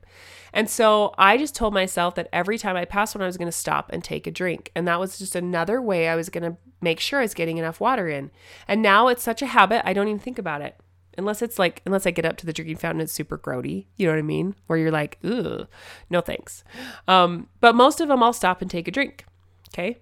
And 0.57 0.67
so 0.67 1.13
I 1.19 1.37
just 1.37 1.53
told 1.53 1.75
myself 1.75 2.15
that 2.15 2.29
every 2.33 2.57
time 2.57 2.75
I 2.75 2.83
passed 2.83 3.13
one, 3.13 3.21
I 3.21 3.27
was 3.27 3.37
going 3.37 3.47
to 3.47 3.51
stop 3.51 3.91
and 3.93 4.03
take 4.03 4.25
a 4.25 4.31
drink. 4.31 4.71
And 4.75 4.87
that 4.87 4.99
was 4.99 5.19
just 5.19 5.35
another 5.35 5.79
way 5.79 6.07
I 6.07 6.15
was 6.15 6.29
going 6.29 6.51
to 6.51 6.57
make 6.81 6.99
sure 6.99 7.19
I 7.19 7.21
was 7.21 7.35
getting 7.35 7.59
enough 7.59 7.79
water 7.79 8.09
in. 8.09 8.31
And 8.67 8.81
now 8.81 9.07
it's 9.07 9.21
such 9.21 9.43
a 9.43 9.45
habit, 9.45 9.87
I 9.87 9.93
don't 9.93 10.07
even 10.07 10.17
think 10.17 10.39
about 10.39 10.63
it. 10.63 10.75
Unless 11.15 11.43
it's 11.43 11.59
like, 11.59 11.83
unless 11.85 12.07
I 12.07 12.11
get 12.11 12.25
up 12.25 12.37
to 12.37 12.47
the 12.47 12.53
drinking 12.53 12.77
fountain, 12.77 13.01
it's 13.01 13.13
super 13.13 13.37
grody. 13.37 13.85
You 13.97 14.07
know 14.07 14.13
what 14.13 14.19
I 14.19 14.23
mean? 14.23 14.55
Where 14.65 14.79
you're 14.79 14.89
like, 14.89 15.19
ugh, 15.23 15.67
no 16.09 16.21
thanks. 16.21 16.63
Um, 17.07 17.49
but 17.59 17.75
most 17.75 18.01
of 18.01 18.07
them, 18.07 18.23
I'll 18.23 18.33
stop 18.33 18.59
and 18.63 18.69
take 18.69 18.87
a 18.87 18.91
drink. 18.91 19.25
Okay. 19.71 19.99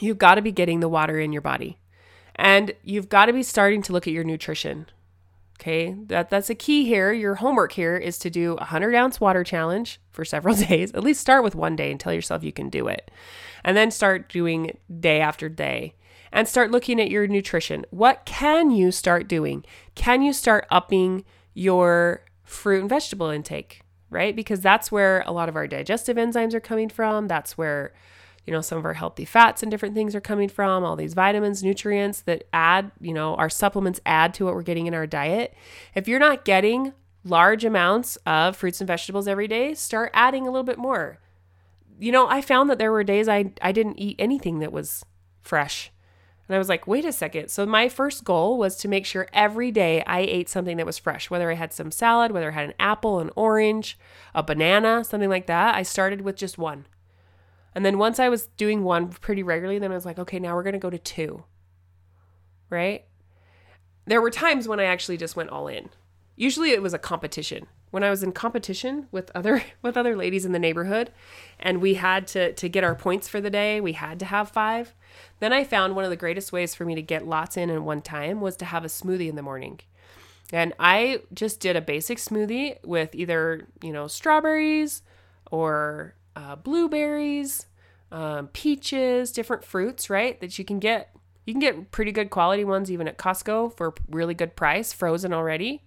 You've 0.00 0.18
got 0.18 0.34
to 0.34 0.42
be 0.42 0.50
getting 0.50 0.80
the 0.80 0.88
water 0.88 1.20
in 1.20 1.32
your 1.32 1.42
body. 1.42 1.78
And 2.34 2.74
you've 2.82 3.08
got 3.08 3.26
to 3.26 3.32
be 3.32 3.44
starting 3.44 3.82
to 3.82 3.92
look 3.92 4.08
at 4.08 4.12
your 4.12 4.24
nutrition. 4.24 4.86
Okay, 5.60 5.96
that 6.06 6.30
that's 6.30 6.50
a 6.50 6.54
key 6.54 6.84
here. 6.84 7.12
Your 7.12 7.36
homework 7.36 7.72
here 7.72 7.96
is 7.96 8.16
to 8.20 8.30
do 8.30 8.52
a 8.52 8.56
100 8.56 8.94
ounce 8.94 9.20
water 9.20 9.42
challenge 9.42 10.00
for 10.10 10.24
several 10.24 10.54
days. 10.68 10.92
At 10.92 11.02
least 11.02 11.20
start 11.20 11.42
with 11.42 11.56
one 11.56 11.74
day 11.74 11.90
and 11.90 11.98
tell 11.98 12.12
yourself 12.12 12.44
you 12.44 12.52
can 12.52 12.68
do 12.68 12.86
it. 12.86 13.10
And 13.64 13.76
then 13.76 13.90
start 13.90 14.28
doing 14.28 14.78
day 15.00 15.20
after 15.20 15.48
day 15.48 15.94
and 16.30 16.46
start 16.46 16.70
looking 16.70 17.00
at 17.00 17.10
your 17.10 17.26
nutrition. 17.26 17.84
What 17.90 18.24
can 18.24 18.70
you 18.70 18.92
start 18.92 19.26
doing? 19.26 19.64
Can 19.96 20.22
you 20.22 20.32
start 20.32 20.66
upping 20.70 21.24
your 21.54 22.24
fruit 22.44 22.80
and 22.80 22.88
vegetable 22.88 23.28
intake, 23.28 23.82
right? 24.10 24.36
Because 24.36 24.60
that's 24.60 24.92
where 24.92 25.24
a 25.26 25.32
lot 25.32 25.48
of 25.48 25.56
our 25.56 25.66
digestive 25.66 26.16
enzymes 26.16 26.54
are 26.54 26.60
coming 26.60 26.88
from. 26.88 27.26
That's 27.26 27.58
where 27.58 27.92
you 28.48 28.54
know, 28.54 28.62
some 28.62 28.78
of 28.78 28.86
our 28.86 28.94
healthy 28.94 29.26
fats 29.26 29.62
and 29.62 29.70
different 29.70 29.94
things 29.94 30.14
are 30.14 30.22
coming 30.22 30.48
from, 30.48 30.82
all 30.82 30.96
these 30.96 31.12
vitamins, 31.12 31.62
nutrients 31.62 32.22
that 32.22 32.44
add, 32.50 32.90
you 32.98 33.12
know, 33.12 33.34
our 33.34 33.50
supplements 33.50 34.00
add 34.06 34.32
to 34.32 34.46
what 34.46 34.54
we're 34.54 34.62
getting 34.62 34.86
in 34.86 34.94
our 34.94 35.06
diet. 35.06 35.54
If 35.94 36.08
you're 36.08 36.18
not 36.18 36.46
getting 36.46 36.94
large 37.24 37.62
amounts 37.62 38.16
of 38.24 38.56
fruits 38.56 38.80
and 38.80 38.88
vegetables 38.88 39.28
every 39.28 39.48
day, 39.48 39.74
start 39.74 40.10
adding 40.14 40.46
a 40.46 40.50
little 40.50 40.64
bit 40.64 40.78
more. 40.78 41.18
You 42.00 42.10
know, 42.10 42.26
I 42.26 42.40
found 42.40 42.70
that 42.70 42.78
there 42.78 42.90
were 42.90 43.04
days 43.04 43.28
I, 43.28 43.52
I 43.60 43.70
didn't 43.70 44.00
eat 44.00 44.16
anything 44.18 44.60
that 44.60 44.72
was 44.72 45.04
fresh. 45.42 45.92
And 46.48 46.54
I 46.54 46.58
was 46.58 46.70
like, 46.70 46.86
wait 46.86 47.04
a 47.04 47.12
second. 47.12 47.50
So 47.50 47.66
my 47.66 47.90
first 47.90 48.24
goal 48.24 48.56
was 48.56 48.76
to 48.76 48.88
make 48.88 49.04
sure 49.04 49.28
every 49.34 49.70
day 49.70 50.02
I 50.06 50.20
ate 50.20 50.48
something 50.48 50.78
that 50.78 50.86
was 50.86 50.96
fresh, 50.96 51.28
whether 51.28 51.50
I 51.50 51.54
had 51.54 51.74
some 51.74 51.90
salad, 51.90 52.32
whether 52.32 52.48
I 52.50 52.54
had 52.54 52.70
an 52.70 52.74
apple, 52.80 53.20
an 53.20 53.28
orange, 53.36 53.98
a 54.34 54.42
banana, 54.42 55.04
something 55.04 55.28
like 55.28 55.48
that. 55.48 55.74
I 55.74 55.82
started 55.82 56.22
with 56.22 56.36
just 56.36 56.56
one. 56.56 56.86
And 57.78 57.86
then 57.86 57.96
once 57.96 58.18
I 58.18 58.28
was 58.28 58.48
doing 58.56 58.82
one 58.82 59.06
pretty 59.06 59.44
regularly, 59.44 59.78
then 59.78 59.92
I 59.92 59.94
was 59.94 60.04
like, 60.04 60.18
okay, 60.18 60.40
now 60.40 60.56
we're 60.56 60.64
going 60.64 60.72
to 60.72 60.80
go 60.80 60.90
to 60.90 60.98
two. 60.98 61.44
Right? 62.70 63.04
There 64.04 64.20
were 64.20 64.32
times 64.32 64.66
when 64.66 64.80
I 64.80 64.84
actually 64.86 65.16
just 65.16 65.36
went 65.36 65.50
all 65.50 65.68
in. 65.68 65.90
Usually 66.34 66.72
it 66.72 66.82
was 66.82 66.92
a 66.92 66.98
competition. 66.98 67.68
When 67.92 68.02
I 68.02 68.10
was 68.10 68.24
in 68.24 68.32
competition 68.32 69.06
with 69.12 69.30
other 69.32 69.62
with 69.82 69.96
other 69.96 70.16
ladies 70.16 70.44
in 70.44 70.50
the 70.50 70.58
neighborhood 70.58 71.12
and 71.60 71.80
we 71.80 71.94
had 71.94 72.26
to 72.28 72.52
to 72.52 72.68
get 72.68 72.82
our 72.82 72.96
points 72.96 73.28
for 73.28 73.40
the 73.40 73.48
day, 73.48 73.80
we 73.80 73.92
had 73.92 74.18
to 74.18 74.24
have 74.24 74.50
5. 74.50 74.92
Then 75.38 75.52
I 75.52 75.62
found 75.62 75.94
one 75.94 76.02
of 76.02 76.10
the 76.10 76.16
greatest 76.16 76.50
ways 76.50 76.74
for 76.74 76.84
me 76.84 76.96
to 76.96 77.02
get 77.02 77.28
lots 77.28 77.56
in 77.56 77.70
in 77.70 77.84
one 77.84 78.02
time 78.02 78.40
was 78.40 78.56
to 78.56 78.64
have 78.64 78.84
a 78.84 78.88
smoothie 78.88 79.28
in 79.28 79.36
the 79.36 79.40
morning. 79.40 79.78
And 80.52 80.72
I 80.80 81.20
just 81.32 81.60
did 81.60 81.76
a 81.76 81.80
basic 81.80 82.18
smoothie 82.18 82.84
with 82.84 83.14
either, 83.14 83.68
you 83.84 83.92
know, 83.92 84.08
strawberries 84.08 85.02
or 85.48 86.16
uh, 86.34 86.56
blueberries, 86.56 87.66
um, 88.10 88.48
peaches, 88.48 89.32
different 89.32 89.64
fruits, 89.64 90.08
right? 90.10 90.40
That 90.40 90.58
you 90.58 90.64
can 90.64 90.78
get. 90.78 91.10
You 91.44 91.54
can 91.54 91.60
get 91.60 91.90
pretty 91.92 92.12
good 92.12 92.28
quality 92.28 92.62
ones 92.62 92.90
even 92.90 93.08
at 93.08 93.16
Costco 93.16 93.74
for 93.74 93.94
really 94.10 94.34
good 94.34 94.54
price, 94.54 94.92
frozen 94.92 95.32
already. 95.32 95.82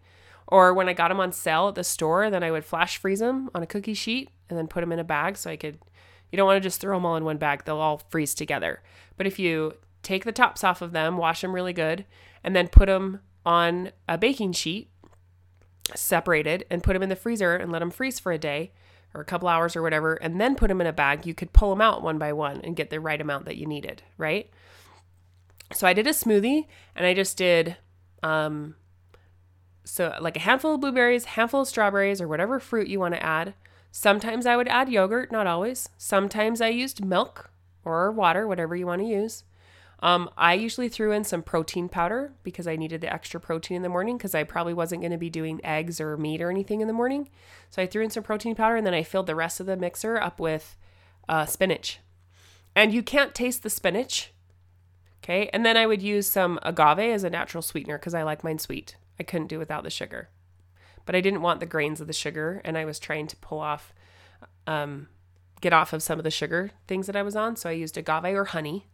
Or 0.48 0.74
when 0.74 0.90
I 0.90 0.94
got 0.94 1.10
them 1.10 1.20
on 1.20 1.32
sale 1.32 1.68
at 1.68 1.76
the 1.76 1.84
store, 1.84 2.32
then 2.32 2.42
I 2.42 2.50
would 2.50 2.66
flash 2.66 2.98
freeze 2.98 3.20
them 3.20 3.52
on 3.54 3.62
a 3.62 3.68
cookie 3.68 3.94
sheet 3.94 4.32
and 4.50 4.58
then 4.58 4.68
put 4.68 4.82
them 4.82 4.92
in 4.92 4.98
a 4.98 5.04
bag 5.04 5.38
so 5.38 5.52
I 5.52 5.58
could 5.58 5.78
you 6.32 6.38
don't 6.38 6.48
want 6.48 6.58
to 6.58 6.68
just 6.68 6.80
throw 6.80 6.96
them 6.96 7.06
all 7.06 7.18
in 7.18 7.26
one 7.26 7.38
bag, 7.38 7.66
they'll 7.66 7.78
all 7.78 8.02
freeze 8.10 8.34
together. 8.34 8.82
But 9.18 9.28
if 9.28 9.38
you 9.38 9.74
take 10.02 10.24
the 10.24 10.32
tops 10.32 10.64
off 10.64 10.82
of 10.82 10.94
them, 10.94 11.18
wash 11.18 11.42
them 11.42 11.54
really 11.54 11.74
good, 11.74 12.06
and 12.44 12.56
then 12.56 12.68
put 12.68 12.88
them 12.88 13.20
on 13.46 13.92
a 14.08 14.18
baking 14.18 14.54
sheet 14.54 14.90
separated 15.94 16.66
and 16.70 16.84
put 16.84 16.94
them 16.94 17.04
in 17.04 17.10
the 17.10 17.16
freezer 17.16 17.56
and 17.56 17.72
let 17.72 17.80
them 17.80 17.92
freeze 17.92 18.20
for 18.20 18.32
a 18.32 18.38
day 18.38 18.72
or 19.14 19.22
a 19.22 19.26
couple 19.26 19.48
hours 19.48 19.76
or 19.76 19.82
whatever, 19.82 20.16
and 20.16 20.40
then 20.40 20.56
put 20.56 20.68
them 20.68 20.82
in 20.82 20.88
a 20.88 20.94
bag, 20.94 21.26
you 21.26 21.34
could 21.34 21.54
pull 21.54 21.70
them 21.70 21.82
out 21.82 22.02
one 22.02 22.18
by 22.18 22.34
one 22.34 22.62
and 22.62 22.76
get 22.76 22.90
the 22.90 23.00
right 23.00 23.20
amount 23.20 23.46
that 23.46 23.58
you 23.58 23.66
needed, 23.66 24.04
right? 24.18 24.50
So 25.74 25.88
I 25.88 25.94
did 25.94 26.08
a 26.08 26.12
smoothie 26.12 26.68
and 26.96 27.06
I 27.06 27.14
just 27.14 27.38
did 27.38 27.78
um 28.24 28.76
so 29.84 30.14
like 30.22 30.38
a 30.38 30.42
handful 30.42 30.76
of 30.76 30.82
blueberries, 30.82 31.26
handful 31.26 31.62
of 31.62 31.68
strawberries 31.68 32.22
or 32.22 32.28
whatever 32.28 32.60
fruit 32.60 32.88
you 32.88 33.00
want 33.00 33.16
to 33.16 33.24
add, 33.24 33.56
Sometimes 33.92 34.46
I 34.46 34.56
would 34.56 34.70
add 34.70 34.90
yogurt, 34.90 35.32
not 35.32 35.48
always. 35.48 35.90
Sometimes 35.98 36.62
I 36.62 36.70
used 36.70 37.04
milk 37.04 37.52
or 37.84 38.12
water, 38.12 38.48
whatever 38.48 38.76
you 38.76 38.88
want 38.88 39.02
to 39.02 39.08
use. 39.08 39.44
Um, 40.02 40.30
I 40.36 40.56
usually 40.56 40.90
threw 40.90 41.12
in 41.12 41.24
some 41.24 41.44
protein 41.44 41.88
powder 41.88 42.34
because 42.44 42.68
I 42.68 42.76
needed 42.76 43.02
the 43.02 43.14
extra 43.14 43.40
protein 43.40 43.78
in 43.78 43.84
the 43.84 43.90
morning 43.90 44.18
because 44.18 44.34
I 44.34 44.44
probably 44.44 44.74
wasn't 44.74 45.02
going 45.02 45.12
to 45.12 45.18
be 45.18 45.30
doing 45.30 45.62
eggs 45.64 46.02
or 46.02 46.18
meat 46.18 46.42
or 46.42 46.50
anything 46.50 46.82
in 46.82 46.88
the 46.88 46.94
morning. 46.94 47.30
So 47.70 47.82
I 47.82 47.88
threw 47.88 48.04
in 48.04 48.10
some 48.10 48.24
protein 48.24 48.56
powder 48.56 48.76
and 48.76 48.86
then 48.86 48.96
I 48.96 49.04
filled 49.04 49.28
the 49.28 49.36
rest 49.36 49.60
of 49.60 49.68
the 49.68 49.78
mixer 49.78 50.20
up 50.20 50.40
with 50.40 50.76
uh, 51.30 51.46
spinach. 51.46 52.00
And 52.76 52.94
you 52.94 53.04
can't 53.04 53.36
taste 53.36 53.62
the 53.62 53.70
spinach. 53.70 54.34
Okay. 55.24 55.50
And 55.54 55.64
then 55.64 55.78
I 55.78 55.86
would 55.86 56.02
use 56.02 56.26
some 56.26 56.58
agave 56.64 57.14
as 57.14 57.24
a 57.24 57.30
natural 57.30 57.62
sweetener 57.62 58.00
because 58.00 58.16
I 58.16 58.24
like 58.24 58.44
mine 58.44 58.58
sweet. 58.58 58.96
I 59.20 59.24
couldn't 59.24 59.48
do 59.48 59.60
without 59.60 59.84
the 59.84 59.92
sugar 59.92 60.30
but 61.06 61.16
I 61.16 61.22
didn't 61.22 61.42
want 61.42 61.60
the 61.60 61.66
grains 61.66 62.02
of 62.02 62.08
the 62.08 62.14
sugar, 62.14 62.62
and 62.64 62.78
I 62.78 62.86
was 62.86 63.00
trying 63.00 63.28
to 63.28 63.36
pull 63.38 63.60
off, 63.60 63.94
um, 64.68 65.08
get 65.60 65.74
off 65.74 65.94
of 65.94 66.04
some 66.04 66.20
of 66.20 66.24
the 66.24 66.32
sugar 66.32 66.72
things 66.88 67.08
that 67.08 67.16
I 67.16 67.22
was 67.22 67.36
on. 67.36 67.56
So 67.56 67.70
I 67.70 67.74
used 67.74 67.98
agave 67.98 68.36
or 68.36 68.46
honey 68.46 68.88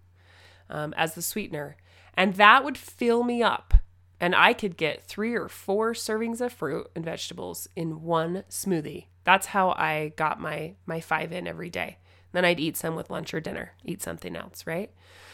um, 0.69 0.93
as 0.97 1.15
the 1.15 1.21
sweetener, 1.21 1.77
and 2.13 2.35
that 2.35 2.63
would 2.63 2.77
fill 2.77 3.23
me 3.23 3.43
up. 3.43 3.73
And 4.19 4.33
I 4.33 4.53
could 4.53 4.77
get 4.77 5.05
three 5.05 5.35
or 5.35 5.47
four 5.47 5.93
servings 5.93 6.41
of 6.41 6.51
fruit 6.51 6.89
and 6.95 7.05
vegetables 7.05 7.67
in 7.75 8.01
one 8.01 8.43
smoothie. 8.49 9.05
That's 9.23 9.47
how 9.47 9.71
I 9.71 10.13
got 10.15 10.41
my 10.41 10.75
my 10.85 10.99
five 10.99 11.31
in 11.31 11.47
every 11.47 11.69
day. 11.69 11.97
Then 12.31 12.45
I'd 12.45 12.59
eat 12.59 12.77
some 12.77 12.95
with 12.95 13.09
lunch 13.09 13.33
or 13.33 13.39
dinner, 13.39 13.73
eat 13.83 14.01
something 14.01 14.35
else, 14.35 14.65
right? 14.65 14.91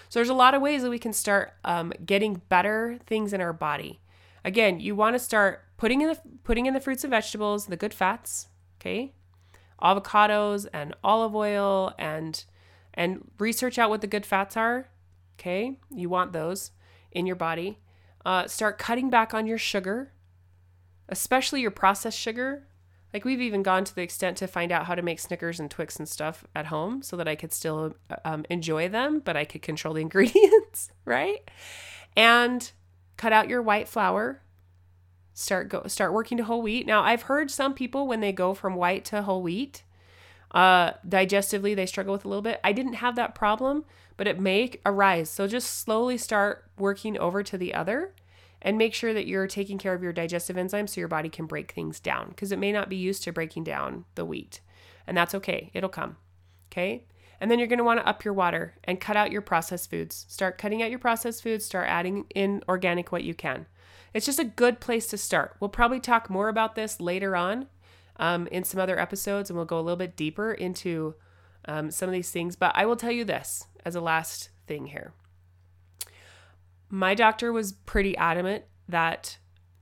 So 0.10 0.20
there's 0.20 0.30
a 0.30 0.34
lot 0.34 0.54
of 0.54 0.62
ways 0.62 0.84
that 0.84 0.90
we 0.90 1.00
can 1.00 1.14
start 1.14 1.54
um, 1.64 1.92
getting 2.06 2.42
better 2.50 3.00
things 3.06 3.34
in 3.34 3.42
our 3.42 3.54
body. 3.54 4.00
Again, 4.46 4.80
you 4.80 4.96
want 4.96 5.16
to 5.16 5.20
start 5.20 5.64
putting 5.78 6.02
in 6.02 6.10
the 6.10 6.20
putting 6.44 6.66
in 6.66 6.74
the 6.74 6.80
fruits 6.80 7.04
and 7.04 7.12
vegetables, 7.12 7.66
the 7.66 7.78
good 7.78 7.94
fats, 7.94 8.48
okay? 8.80 9.14
Avocados 9.82 10.68
and 10.72 10.94
olive 11.04 11.36
oil 11.36 11.94
and 11.98 12.46
and 12.94 13.30
research 13.40 13.80
out 13.80 13.90
what 13.90 14.02
the 14.02 14.08
good 14.08 14.26
fats 14.26 14.56
are, 14.56 14.90
okay? 15.38 15.78
You 15.90 16.10
want 16.10 16.34
those 16.34 16.72
in 17.12 17.26
your 17.26 17.36
body. 17.36 17.80
Uh, 18.26 18.48
start 18.48 18.78
cutting 18.78 19.10
back 19.10 19.34
on 19.34 19.46
your 19.46 19.58
sugar, 19.58 20.14
especially 21.10 21.62
your 21.62 21.72
processed 21.72 22.18
sugar. 22.18 22.68
Like 23.14 23.26
we've 23.26 23.42
even 23.42 23.62
gone 23.62 23.84
to 23.84 23.94
the 23.94 24.02
extent 24.02 24.38
to 24.38 24.48
find 24.48 24.72
out 24.72 24.86
how 24.86 24.96
to 24.96 25.02
make 25.02 25.20
Snickers 25.20 25.60
and 25.60 25.70
Twix 25.70 25.98
and 25.98 26.10
stuff 26.10 26.44
at 26.56 26.68
home 26.68 27.04
so 27.04 27.16
that 27.18 27.28
I 27.28 27.36
could 27.36 27.54
still 27.54 27.96
um, 28.26 28.46
enjoy 28.50 28.90
them, 28.90 29.20
but 29.20 29.38
I 29.38 29.46
could 29.46 29.62
control 29.62 29.94
the 29.94 30.02
ingredients, 30.08 30.92
right? 31.06 31.50
And 32.16 32.72
cut 33.18 33.34
out 33.34 33.50
your 33.50 33.62
white 33.62 33.88
flour 33.88 34.42
start 35.34 35.68
go 35.68 35.84
start 35.88 36.14
working 36.14 36.38
to 36.38 36.44
whole 36.44 36.62
wheat 36.62 36.86
now 36.86 37.02
i've 37.02 37.24
heard 37.24 37.50
some 37.50 37.74
people 37.74 38.08
when 38.08 38.20
they 38.20 38.32
go 38.32 38.54
from 38.54 38.76
white 38.76 39.04
to 39.04 39.22
whole 39.24 39.42
wheat 39.42 39.84
uh 40.54 40.92
digestively 41.08 41.76
they 41.76 41.86
struggle 41.86 42.14
with 42.14 42.26
a 42.26 42.28
little 42.28 42.42
bit 42.42 42.60
i 42.64 42.72
didn't 42.72 42.94
have 42.94 43.16
that 43.16 43.36
problem 43.36 43.84
but 44.18 44.28
it 44.28 44.40
may 44.40 44.72
arise 44.86 45.30
so 45.30 45.48
just 45.48 45.80
slowly 45.80 46.18
start 46.18 46.66
working 46.78 47.18
over 47.18 47.42
to 47.42 47.58
the 47.58 47.74
other 47.74 48.14
and 48.62 48.78
make 48.78 48.94
sure 48.94 49.14
that 49.14 49.28
you're 49.28 49.48
taking 49.48 49.78
care 49.78 49.94
of 49.94 50.04
your 50.04 50.14
digestive 50.14 50.56
enzymes 50.56 50.90
so 50.90 51.02
your 51.02 51.08
body 51.08 51.30
can 51.30 51.46
break 51.46 51.72
things 51.72 52.00
down 52.00 52.30
because 52.30 52.52
it 52.52 52.60
may 52.60 52.72
not 52.72 52.90
be 52.90 52.96
used 52.96 53.24
to 53.24 53.34
breaking 53.34 53.64
down 53.64 54.06
the 54.16 54.26
wheat 54.26 54.62
and 55.08 55.18
that's 55.18 55.36
okay 55.36 55.72
it'll 55.74 55.90
come 55.90 56.18
okay 56.72 57.04
and 57.44 57.52
then 57.52 57.60
you're 57.60 57.68
going 57.68 57.78
to 57.80 57.84
want 57.84 58.00
to 58.00 58.08
up 58.08 58.24
your 58.24 58.34
water 58.34 58.76
and 58.86 59.02
cut 59.02 59.18
out 59.18 59.30
your 59.30 59.42
processed 59.42 59.90
foods. 59.90 60.26
Start 60.30 60.58
cutting 60.58 60.82
out 60.82 60.90
your 60.90 60.98
processed 60.98 61.44
foods, 61.44 61.66
start 61.66 61.90
adding 61.90 62.26
in 62.34 62.64
organic 62.70 63.12
what 63.12 63.26
you 63.26 63.34
can. 63.34 63.66
It's 64.14 64.26
just 64.26 64.40
a 64.40 64.46
good 64.46 64.80
place 64.80 65.08
to 65.08 65.18
start. 65.18 65.58
We'll 65.60 65.70
probably 65.70 66.00
talk 66.00 66.30
more 66.30 66.48
about 66.48 66.76
this 66.76 67.02
later 67.02 67.36
on 67.36 67.68
um, 68.18 68.48
in 68.48 68.64
some 68.64 68.80
other 68.80 69.00
episodes, 69.00 69.50
and 69.50 69.58
we'll 69.58 69.66
go 69.66 69.80
a 69.80 69.82
little 69.82 69.98
bit 69.98 70.16
deeper 70.16 70.54
into 70.54 71.16
um, 71.66 71.92
some 71.92 72.10
of 72.10 72.14
these 72.14 72.32
things. 72.32 72.56
But 72.56 72.72
I 72.76 72.86
will 72.86 72.96
tell 72.96 73.12
you 73.12 73.26
this 73.26 73.68
as 73.86 73.96
a 73.96 74.02
last 74.02 74.50
thing 74.68 74.88
here. 74.88 75.14
My 76.90 77.16
doctor 77.16 77.52
was 77.52 77.72
pretty 77.72 78.16
adamant 78.18 78.66
that 78.88 79.38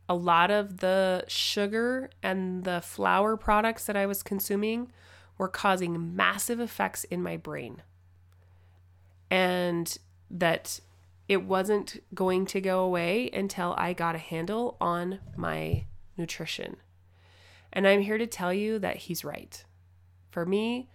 a 0.08 0.16
lot 0.16 0.52
of 0.52 0.78
the 0.78 1.24
sugar 1.28 2.10
and 2.22 2.64
the 2.64 2.82
flour 2.82 3.38
products 3.38 3.86
that 3.86 3.96
I 3.96 4.06
was 4.06 4.24
consuming 4.24 4.92
were 5.38 5.48
causing 5.48 6.16
massive 6.16 6.60
effects 6.60 7.04
in 7.06 7.24
my 7.24 7.38
brain. 7.38 7.82
And 9.30 9.98
that 10.30 10.80
it 11.28 11.44
wasn't 11.44 12.04
going 12.14 12.46
to 12.48 12.60
go 12.60 12.84
away 12.84 13.30
until 13.32 13.74
I 13.78 13.94
got 13.94 14.16
a 14.16 14.20
handle 14.20 14.78
on 14.82 15.20
my 15.36 15.86
nutrition. 16.18 16.78
And 17.74 17.88
I'm 17.88 18.02
here 18.02 18.18
to 18.18 18.28
tell 18.28 18.54
you 18.54 18.80
that 18.80 18.98
he's 18.98 19.24
right. 19.24 19.64
For 20.30 20.46
me, 20.46 20.90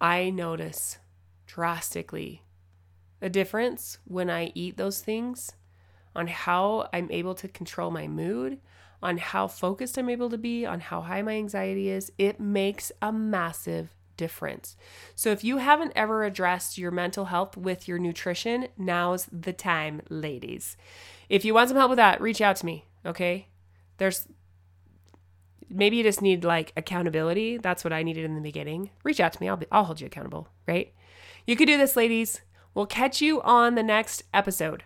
I 0.00 0.30
notice 0.30 0.98
drastically 1.46 2.42
a 3.22 3.28
difference 3.28 3.98
when 4.04 4.28
I 4.28 4.52
eat 4.54 4.76
those 4.76 5.00
things 5.00 5.52
on 6.14 6.26
how 6.26 6.88
I'm 6.92 7.10
able 7.10 7.34
to 7.36 7.48
control 7.48 7.90
my 7.90 8.06
mood, 8.06 8.58
on 9.02 9.18
how 9.18 9.46
focused 9.46 9.98
I'm 9.98 10.08
able 10.08 10.30
to 10.30 10.38
be, 10.38 10.64
on 10.64 10.80
how 10.80 11.02
high 11.02 11.22
my 11.22 11.34
anxiety 11.34 11.88
is, 11.88 12.10
it 12.18 12.40
makes 12.40 12.90
a 13.02 13.12
massive 13.12 13.94
difference. 14.16 14.76
So 15.14 15.30
if 15.30 15.44
you 15.44 15.58
haven't 15.58 15.92
ever 15.94 16.24
addressed 16.24 16.78
your 16.78 16.90
mental 16.90 17.26
health 17.26 17.56
with 17.56 17.86
your 17.86 17.98
nutrition, 17.98 18.68
now's 18.78 19.28
the 19.30 19.52
time, 19.52 20.00
ladies. 20.08 20.76
If 21.28 21.44
you 21.44 21.54
want 21.54 21.68
some 21.68 21.76
help 21.76 21.90
with 21.90 21.98
that, 21.98 22.20
reach 22.20 22.40
out 22.40 22.56
to 22.56 22.66
me, 22.66 22.86
okay? 23.04 23.48
There's 23.98 24.26
maybe 25.68 25.96
you 25.96 26.02
just 26.02 26.22
need 26.22 26.44
like 26.44 26.72
accountability. 26.76 27.58
That's 27.58 27.84
what 27.84 27.92
I 27.92 28.02
needed 28.02 28.24
in 28.24 28.34
the 28.34 28.40
beginning. 28.40 28.90
Reach 29.04 29.20
out 29.20 29.32
to 29.34 29.40
me. 29.40 29.48
I'll 29.48 29.56
be 29.56 29.66
I'll 29.70 29.84
hold 29.84 30.00
you 30.00 30.06
accountable, 30.06 30.48
right? 30.66 30.92
You 31.46 31.56
could 31.56 31.66
do 31.66 31.76
this, 31.76 31.96
ladies. 31.96 32.40
We'll 32.74 32.86
catch 32.86 33.20
you 33.20 33.40
on 33.42 33.74
the 33.74 33.82
next 33.82 34.24
episode. 34.34 34.84